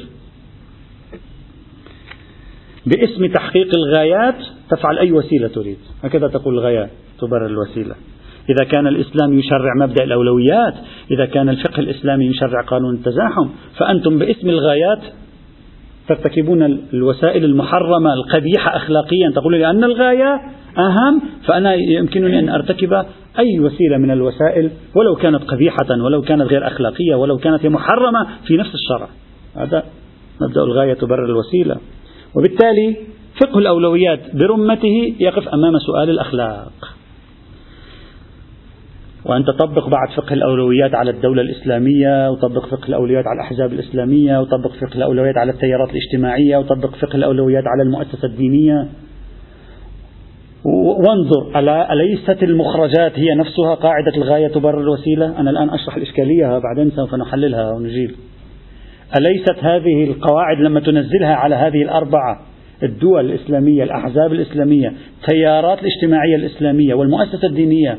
[2.86, 4.36] باسم تحقيق الغايات
[4.70, 5.78] تفعل أي وسيلة تريد.
[6.04, 6.90] هكذا تقول الغايات
[7.20, 7.96] تبرر الوسيلة.
[8.50, 10.74] إذا كان الإسلام يشرع مبدأ الأولويات
[11.12, 15.00] إذا كان الفقه الإسلامي يشرع قانون التزاحم فأنتم باسم الغايات
[16.08, 19.32] ترتكبون الوسائل المحرمة القبيحة أخلاقيا.
[19.36, 20.42] تقول لأن الغاية
[20.78, 22.94] أهم فأنا يمكنني أن أرتكب
[23.40, 28.58] أي وسيلة من الوسائل ولو كانت قبيحة ولو كانت غير أخلاقية ولو كانت محرمة في
[28.58, 29.08] نفس الشرع.
[29.56, 29.84] هذا
[30.42, 31.76] مبدأ الغاية تبرر الوسيلة.
[32.36, 32.98] وبالتالي
[33.42, 36.72] فقه الأولويات برمته يقف أمام سؤال الأخلاق.
[39.26, 44.72] وأن تطبق بعد فقه الأولويات على الدولة الإسلامية وطبق فقه الأولويات على الأحزاب الإسلامية وطبق
[44.72, 48.88] فقه الأولويات على التيارات الاجتماعية وطبق فقه الأولويات على المؤسسة الدينية.
[50.66, 56.92] وانظر ألا أليست المخرجات هي نفسها قاعدة الغاية تبرر الوسيلة؟ أنا الآن أشرح الإشكالية بعدين
[56.92, 58.12] سوف نحللها ونجيب.
[59.18, 62.42] أليست هذه القواعد لما تنزلها على هذه الأربعة
[62.84, 67.98] الدول الإسلامية الأحزاب الإسلامية التيارات الاجتماعية الإسلامية والمؤسسة الدينية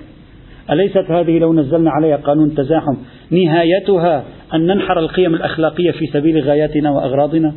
[0.71, 2.97] أليست هذه لو نزلنا عليها قانون تزاحم
[3.31, 7.55] نهايتها أن ننحر القيم الأخلاقية في سبيل غاياتنا وأغراضنا؟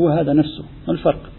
[0.00, 1.30] هو هذا نفسه ما الفرق؟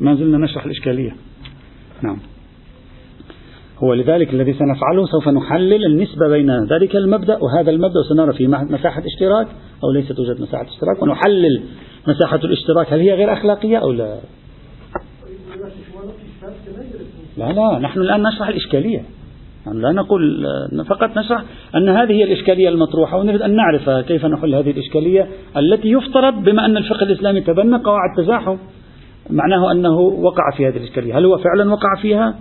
[0.00, 1.16] ما زلنا نشرح الإشكالية.
[2.02, 2.18] نعم.
[3.82, 8.00] هو لذلك الذي سنفعله سوف نحلل النسبة بين ذلك المبدأ وهذا المبدأ.
[8.00, 9.46] وسنرى في مساحة اشتراك
[9.84, 11.62] أو ليست توجد مساحة اشتراك ونحلل
[12.08, 12.92] مساحة الاشتراك.
[12.92, 14.18] هل هي غير أخلاقية أو لا؟
[17.38, 19.02] لا لا نحن الآن نشرح الإشكالية.
[19.66, 20.46] يعني لا نقول
[20.88, 25.88] فقط نشرح أن هذه هي الإشكالية المطروحة ونريد أن نعرف كيف نحل هذه الإشكالية التي
[25.88, 28.56] يفترض بما أن الفقه الإسلامي تبنى قواعد تزاحم.
[29.30, 31.18] معناه أنه وقع في هذه الإشكالية.
[31.18, 32.34] هل هو فعلا وقع فيها؟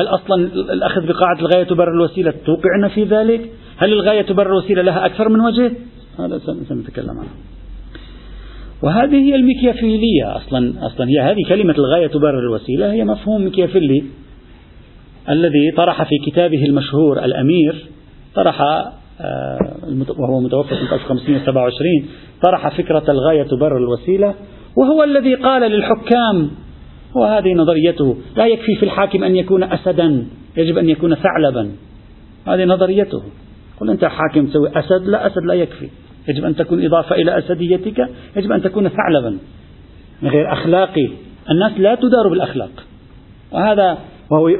[0.00, 3.50] هل أصلا الأخذ بقاعدة الغاية تبرر الوسيلة؟ توقعنا في ذلك.
[3.76, 5.72] هل الغاية تبرر الوسيلة لها أكثر من وجه؟
[6.18, 7.28] هذا سنتكلم عنه.
[8.82, 14.04] وهذه هي الميكيافيلية أصلا أصلا هي هذه كلمة الغاية تبرر الوسيلة هي مفهوم ميكيافيلي
[15.28, 17.86] الذي طرح في كتابه المشهور الأمير
[18.34, 18.60] طرح
[19.20, 19.58] آه،
[20.18, 22.06] وهو متوفى سنة 1527
[22.42, 24.34] طرح فكرة الغاية تبرر الوسيلة
[24.76, 26.50] وهو الذي قال للحكام
[27.14, 28.16] وهذه نظريته.
[28.36, 31.70] لا يكفي في الحاكم أن يكون أسدا يجب أن يكون ثعلبا.
[32.46, 33.22] هذه نظريته.
[33.80, 35.88] قل أنت حاكم تسوي أسد؟ لا أسد لا يكفي.
[36.28, 39.38] يجب أن تكون إضافة إلى أسديتك يجب أن تكون ثعلبا.
[40.22, 41.08] غير أخلاقي
[41.50, 42.70] الناس لا تدار بالأخلاق.
[43.52, 43.98] وهذا
[44.30, 44.56] وهو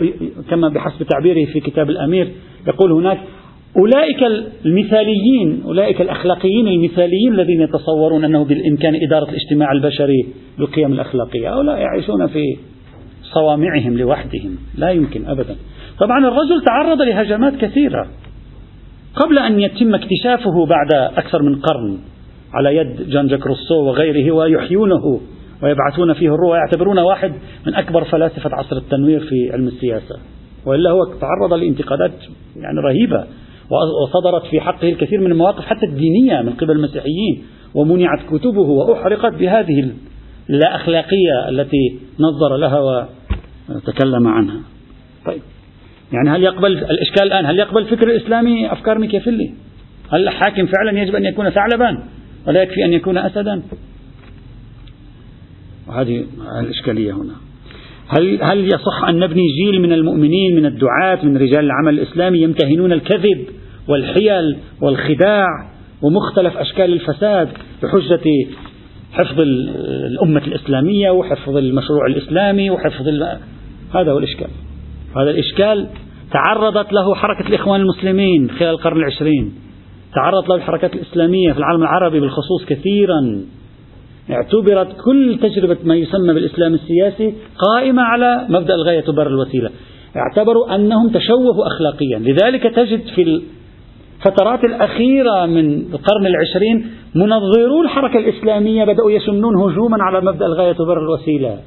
[0.50, 2.32] كما بحسب تعبيره في كتاب الأمير
[2.68, 3.18] يقول هناك
[3.76, 10.26] أولئك المثاليين أولئك الأخلاقيين المثاليين الذين يتصورون أنه بالإمكان إدارة الاجتماع البشري
[10.58, 11.54] بالقيم الأخلاقية.
[11.54, 12.56] هؤلاء يعيشون في
[13.22, 15.56] صوامعهم لوحدهم لا يمكن أبدا.
[16.00, 18.06] طبعا الرجل تعرض لهجمات كثيرة.
[19.14, 21.98] قبل أن يتم اكتشافه بعد أكثر من قرن
[22.54, 25.20] على يد جان جاك روسو وغيره ويحيونه
[25.62, 27.32] ويبعثون فيه الروح ويعتبرونه واحد
[27.66, 30.18] من أكبر فلاسفة عصر التنوير في علم السياسة.
[30.66, 32.12] وإلا هو تعرض لانتقادات
[32.56, 33.24] يعني رهيبة.
[33.70, 37.44] وصدرت في حقه الكثير من المواقف حتى الدينية من قبل المسيحيين
[37.74, 39.90] ومنعت كتبه وأحرقت بهذه
[40.50, 43.08] اللا أخلاقية التي نظر لها
[43.68, 44.60] وتكلم عنها.
[45.26, 45.42] طيب.
[46.12, 49.52] يعني هل يقبل الإشكال الآن؟ هل يقبل الفكر الإسلامي أفكار ميكافيلي؟
[50.12, 52.04] هل الحاكم فعلا يجب أن يكون ثعلبا؟
[52.46, 53.62] ولا يكفي أن يكون أسدا؟
[55.88, 56.24] وهذه
[56.60, 57.51] الإشكالية هنا.
[58.12, 62.92] هل هل يصح أن نبني جيل من المؤمنين من الدعاة من رجال العمل الإسلامي يمتهنون
[62.92, 63.46] الكذب
[63.88, 65.46] والحيل والخداع
[66.02, 67.48] ومختلف أشكال الفساد
[67.82, 68.22] بحجة
[69.12, 69.40] حفظ
[70.10, 73.08] الأمة الإسلامية وحفظ المشروع الإسلامي وحفظ
[73.94, 74.48] هذا هو الإشكال.
[75.16, 75.88] هذا الإشكال
[76.32, 79.52] تعرضت له حركة الإخوان المسلمين خلال القرن العشرين.
[80.14, 83.40] تعرضت له الحركات الإسلامية في العالم العربي بالخصوص كثيرا.
[84.30, 89.70] اعتبرت كل تجربة ما يسمى بالإسلام السياسي قائمة على مبدأ الغاية تبرر الوسيلة.
[90.16, 92.18] اعتبروا أنهم تشوهوا أخلاقيا.
[92.18, 93.40] لذلك تجد في
[94.18, 101.02] الفترات الأخيرة من القرن العشرين منظرو الحركة الإسلامية بدأوا يسنون هجوما على مبدأ الغاية تبرر
[101.02, 101.58] الوسيلة.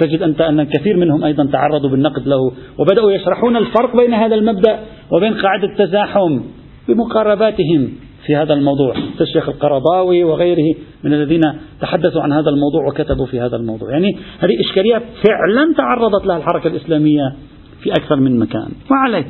[0.00, 4.78] تجد أنت أن الكثير منهم أيضا تعرضوا بالنقد له وبدأوا يشرحون الفرق بين هذا المبدأ
[5.12, 6.40] وبين قاعدة التزاحم
[6.88, 7.88] بمقارباتهم.
[8.26, 8.94] في هذا الموضوع.
[9.20, 11.40] الشيخ القرضاوي وغيره من الذين
[11.80, 13.90] تحدثوا عن هذا الموضوع وكتبوا في هذا الموضوع.
[13.90, 17.36] يعني هذه إشكالية فعلا تعرضت لها الحركة الإسلامية
[17.82, 18.68] في أكثر من مكان.
[18.90, 19.24] وعليه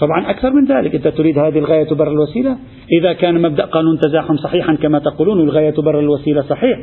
[0.00, 0.94] طبعا أكثر من ذلك.
[0.94, 2.58] أنت تريد هذه الغاية تبرر الوسيلة
[3.00, 6.78] إذا كان مبدأ قانون تزاحم صحيحا كما تقولون والغاية تبرر الوسيلة صحيح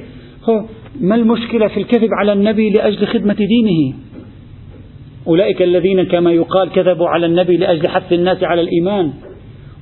[1.02, 3.94] ما المشكلة في الكذب على النبي لأجل خدمة دينه؟
[5.28, 9.14] أولئك الذين كما يقال كذبوا على النبي لأجل حث الناس على الإيمان.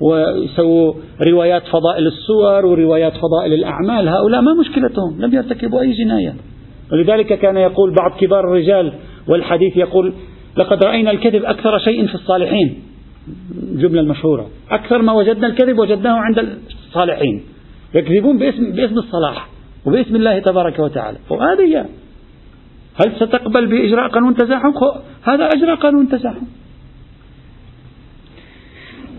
[0.02, 0.94] وسووا
[1.28, 4.08] روايات فضائل الصور وروايات فضائل الأعمال.
[4.08, 6.36] هؤلاء ما مشكلتهم لم يرتكبوا أي جناية.
[6.92, 8.94] ولذلك كان يقول بعض كبار الرجال
[9.28, 10.14] والحديث يقول
[10.58, 12.84] لقد رأينا الكذب أكثر شيء في الصالحين.
[13.64, 14.48] الجملة المشهورة.
[14.72, 16.40] أكثر ما وجدنا الكذب وجدناه عند
[16.88, 17.44] الصالحين.
[17.96, 19.50] يكذبون باسم, باسم الصلاح
[19.86, 21.18] وباسم الله تبارك وتعالى.
[21.30, 21.86] وهذه
[22.96, 24.72] هل ستقبل بإجراء قانون تزاحم؟
[25.24, 26.46] هذا أجرى قانون تزاحم.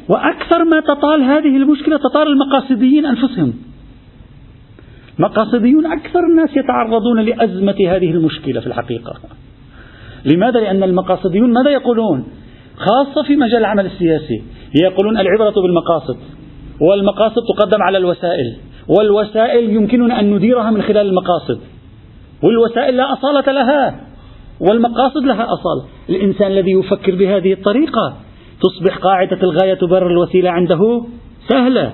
[0.08, 3.52] وأكثر ما تطال هذه المشكلة تطال المقاصديين أنفسهم
[5.18, 9.14] مقاصديون أكثر الناس يتعرضون لأزمة هذه المشكلة في الحقيقة
[10.24, 12.24] لماذا؟ لأن المقاصديون ماذا يقولون؟
[12.76, 14.42] خاصة في مجال العمل السياسي
[14.82, 16.16] يقولون العبرة بالمقاصد
[16.80, 18.56] والمقاصد تقدم على الوسائل
[18.88, 21.60] والوسائل يمكننا أن نديرها من خلال المقاصد
[22.42, 24.00] والوسائل لا أصالة لها
[24.60, 28.16] والمقاصد لها أصالة الإنسان الذي يفكر بهذه الطريقة
[28.60, 31.04] تصبح قاعدة الغاية تبرر الوسيلة عنده؟
[31.48, 31.92] سهلة.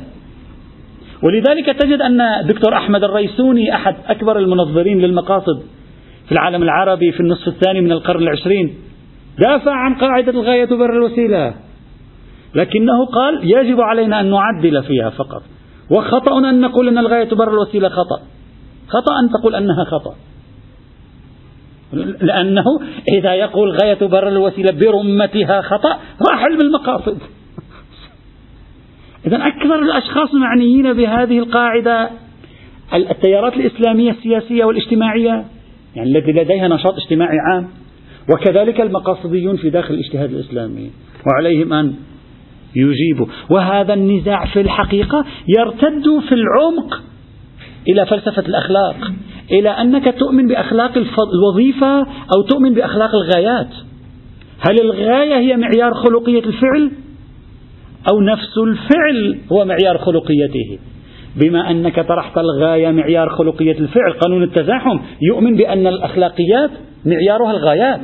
[1.22, 5.62] ولذلك تجد أن دكتور أحمد الريسوني أحد أكبر المنظرين للمقاصد
[6.26, 8.74] في العالم العربي في النصف الثاني من القرن العشرين.
[9.38, 11.54] دافع عن قاعدة الغاية تبرر الوسيلة.
[12.54, 15.42] لكنه قال يجب علينا أن نعدل فيها فقط.
[15.90, 18.20] وخطأ أن نقول أن الغاية تبرر الوسيلة خطأ.
[18.88, 20.14] خطأ أن تقول أنها خطأ.
[22.20, 22.64] لأنه
[23.12, 25.98] إذا يقول غاية تبرر الوسيلة برمتها خطأ
[26.30, 27.18] راح علم المقاصد
[29.26, 32.10] إذا أكثر الأشخاص المعنيين بهذه القاعدة
[32.94, 35.44] التيارات الإسلامية السياسية والاجتماعية
[35.96, 37.68] يعني التي لديها نشاط اجتماعي عام
[38.32, 40.90] وكذلك المقاصديون في داخل الاجتهاد الإسلامي
[41.26, 41.94] وعليهم أن
[42.76, 43.26] يجيبوا.
[43.50, 47.02] وهذا النزاع في الحقيقة يرتد في العمق
[47.88, 48.96] إلى فلسفة الأخلاق
[49.52, 50.92] إلى أنك تؤمن بأخلاق
[51.34, 51.98] الوظيفة
[52.36, 53.68] أو تؤمن بأخلاق الغايات.
[54.60, 56.92] هل الغاية هي معيار خلقية الفعل؟
[58.12, 60.78] أو نفس الفعل هو معيار خلقيته؟
[61.36, 66.70] بما أنك طرحت الغاية معيار خلقية الفعل قانون التزاحم يؤمن بأن الأخلاقيات
[67.06, 68.00] معيارها الغايات.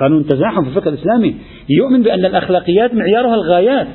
[0.00, 1.36] قانون التزاحم في الفقه الإسلامي
[1.70, 3.86] يؤمن بأن الأخلاقيات معيارها الغايات.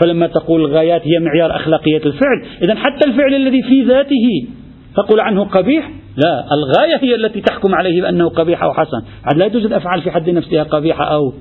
[0.00, 2.44] فلما تقول الغايات هي معيار أخلاقية الفعل.
[2.62, 4.48] إذا حتى الفعل الذي في ذاته
[4.96, 9.02] تقول عنه قبيح؟ لا الغاية هي التي تحكم عليه بأنه قبيح أو حسن.
[9.36, 11.32] لا توجد أفعال في حد نفسها قبيحة أو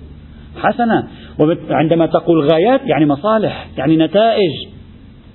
[0.58, 1.08] حسنة.
[1.40, 4.52] وعندما تقول غايات يعني مصالح يعني نتائج.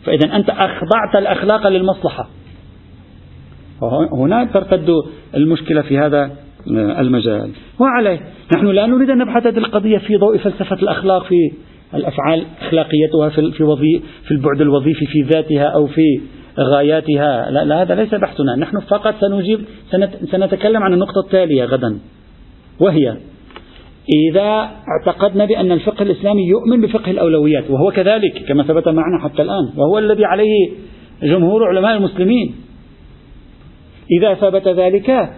[0.04, 2.28] فإذا أنت أخضعت الأخلاق للمصلحة.
[4.12, 4.88] هنا ترتد
[5.34, 6.30] المشكلة في هذا
[6.98, 7.50] المجال.
[7.78, 8.20] وعليه.
[8.56, 11.52] نحن لا نريد أن نبحث هذه القضية في ضوء فلسفة الأخلاق في
[11.94, 16.20] الأفعال أخلاقيتها في في في البعد الوظيفي في ذاتها أو في
[16.58, 17.50] غاياتها.
[17.50, 18.56] لا, لا هذا ليس بحثنا.
[18.56, 19.60] نحن فقط سنجيب
[20.30, 21.98] سنتكلم عن النقطة التالية غدا
[22.80, 23.16] وهي
[24.30, 29.70] إذا اعتقدنا بأن الفقه الإسلامي يؤمن بفقه الأولويات وهو كذلك كما ثبت معنا حتى الآن
[29.76, 30.70] وهو الذي عليه
[31.22, 32.54] جمهور علماء المسلمين.
[34.18, 35.30] إذا ثبت ذلك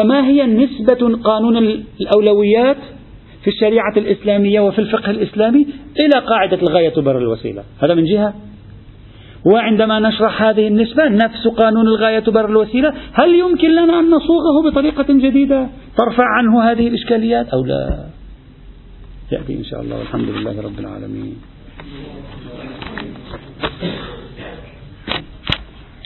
[0.00, 1.56] فما هي نسبة قانون
[2.00, 2.76] الأولويات
[3.44, 5.66] في الشريعة الإسلامية وفي الفقه الإسلامي
[6.04, 7.62] إلى قاعدة الغاية تبرر الوسيلة.
[7.82, 8.34] هذا من جهة.
[9.44, 15.06] وعندما نشرح هذه النسبة نفس قانون الغاية تبرر الوسيلة هل يمكن لنا أن نصوغه بطريقة
[15.08, 18.04] جديدة؟ ترفع عنه هذه الإشكاليات أو لا؟
[19.32, 19.98] يأتي إن شاء الله.
[19.98, 21.36] والحمد لله رب العالمين.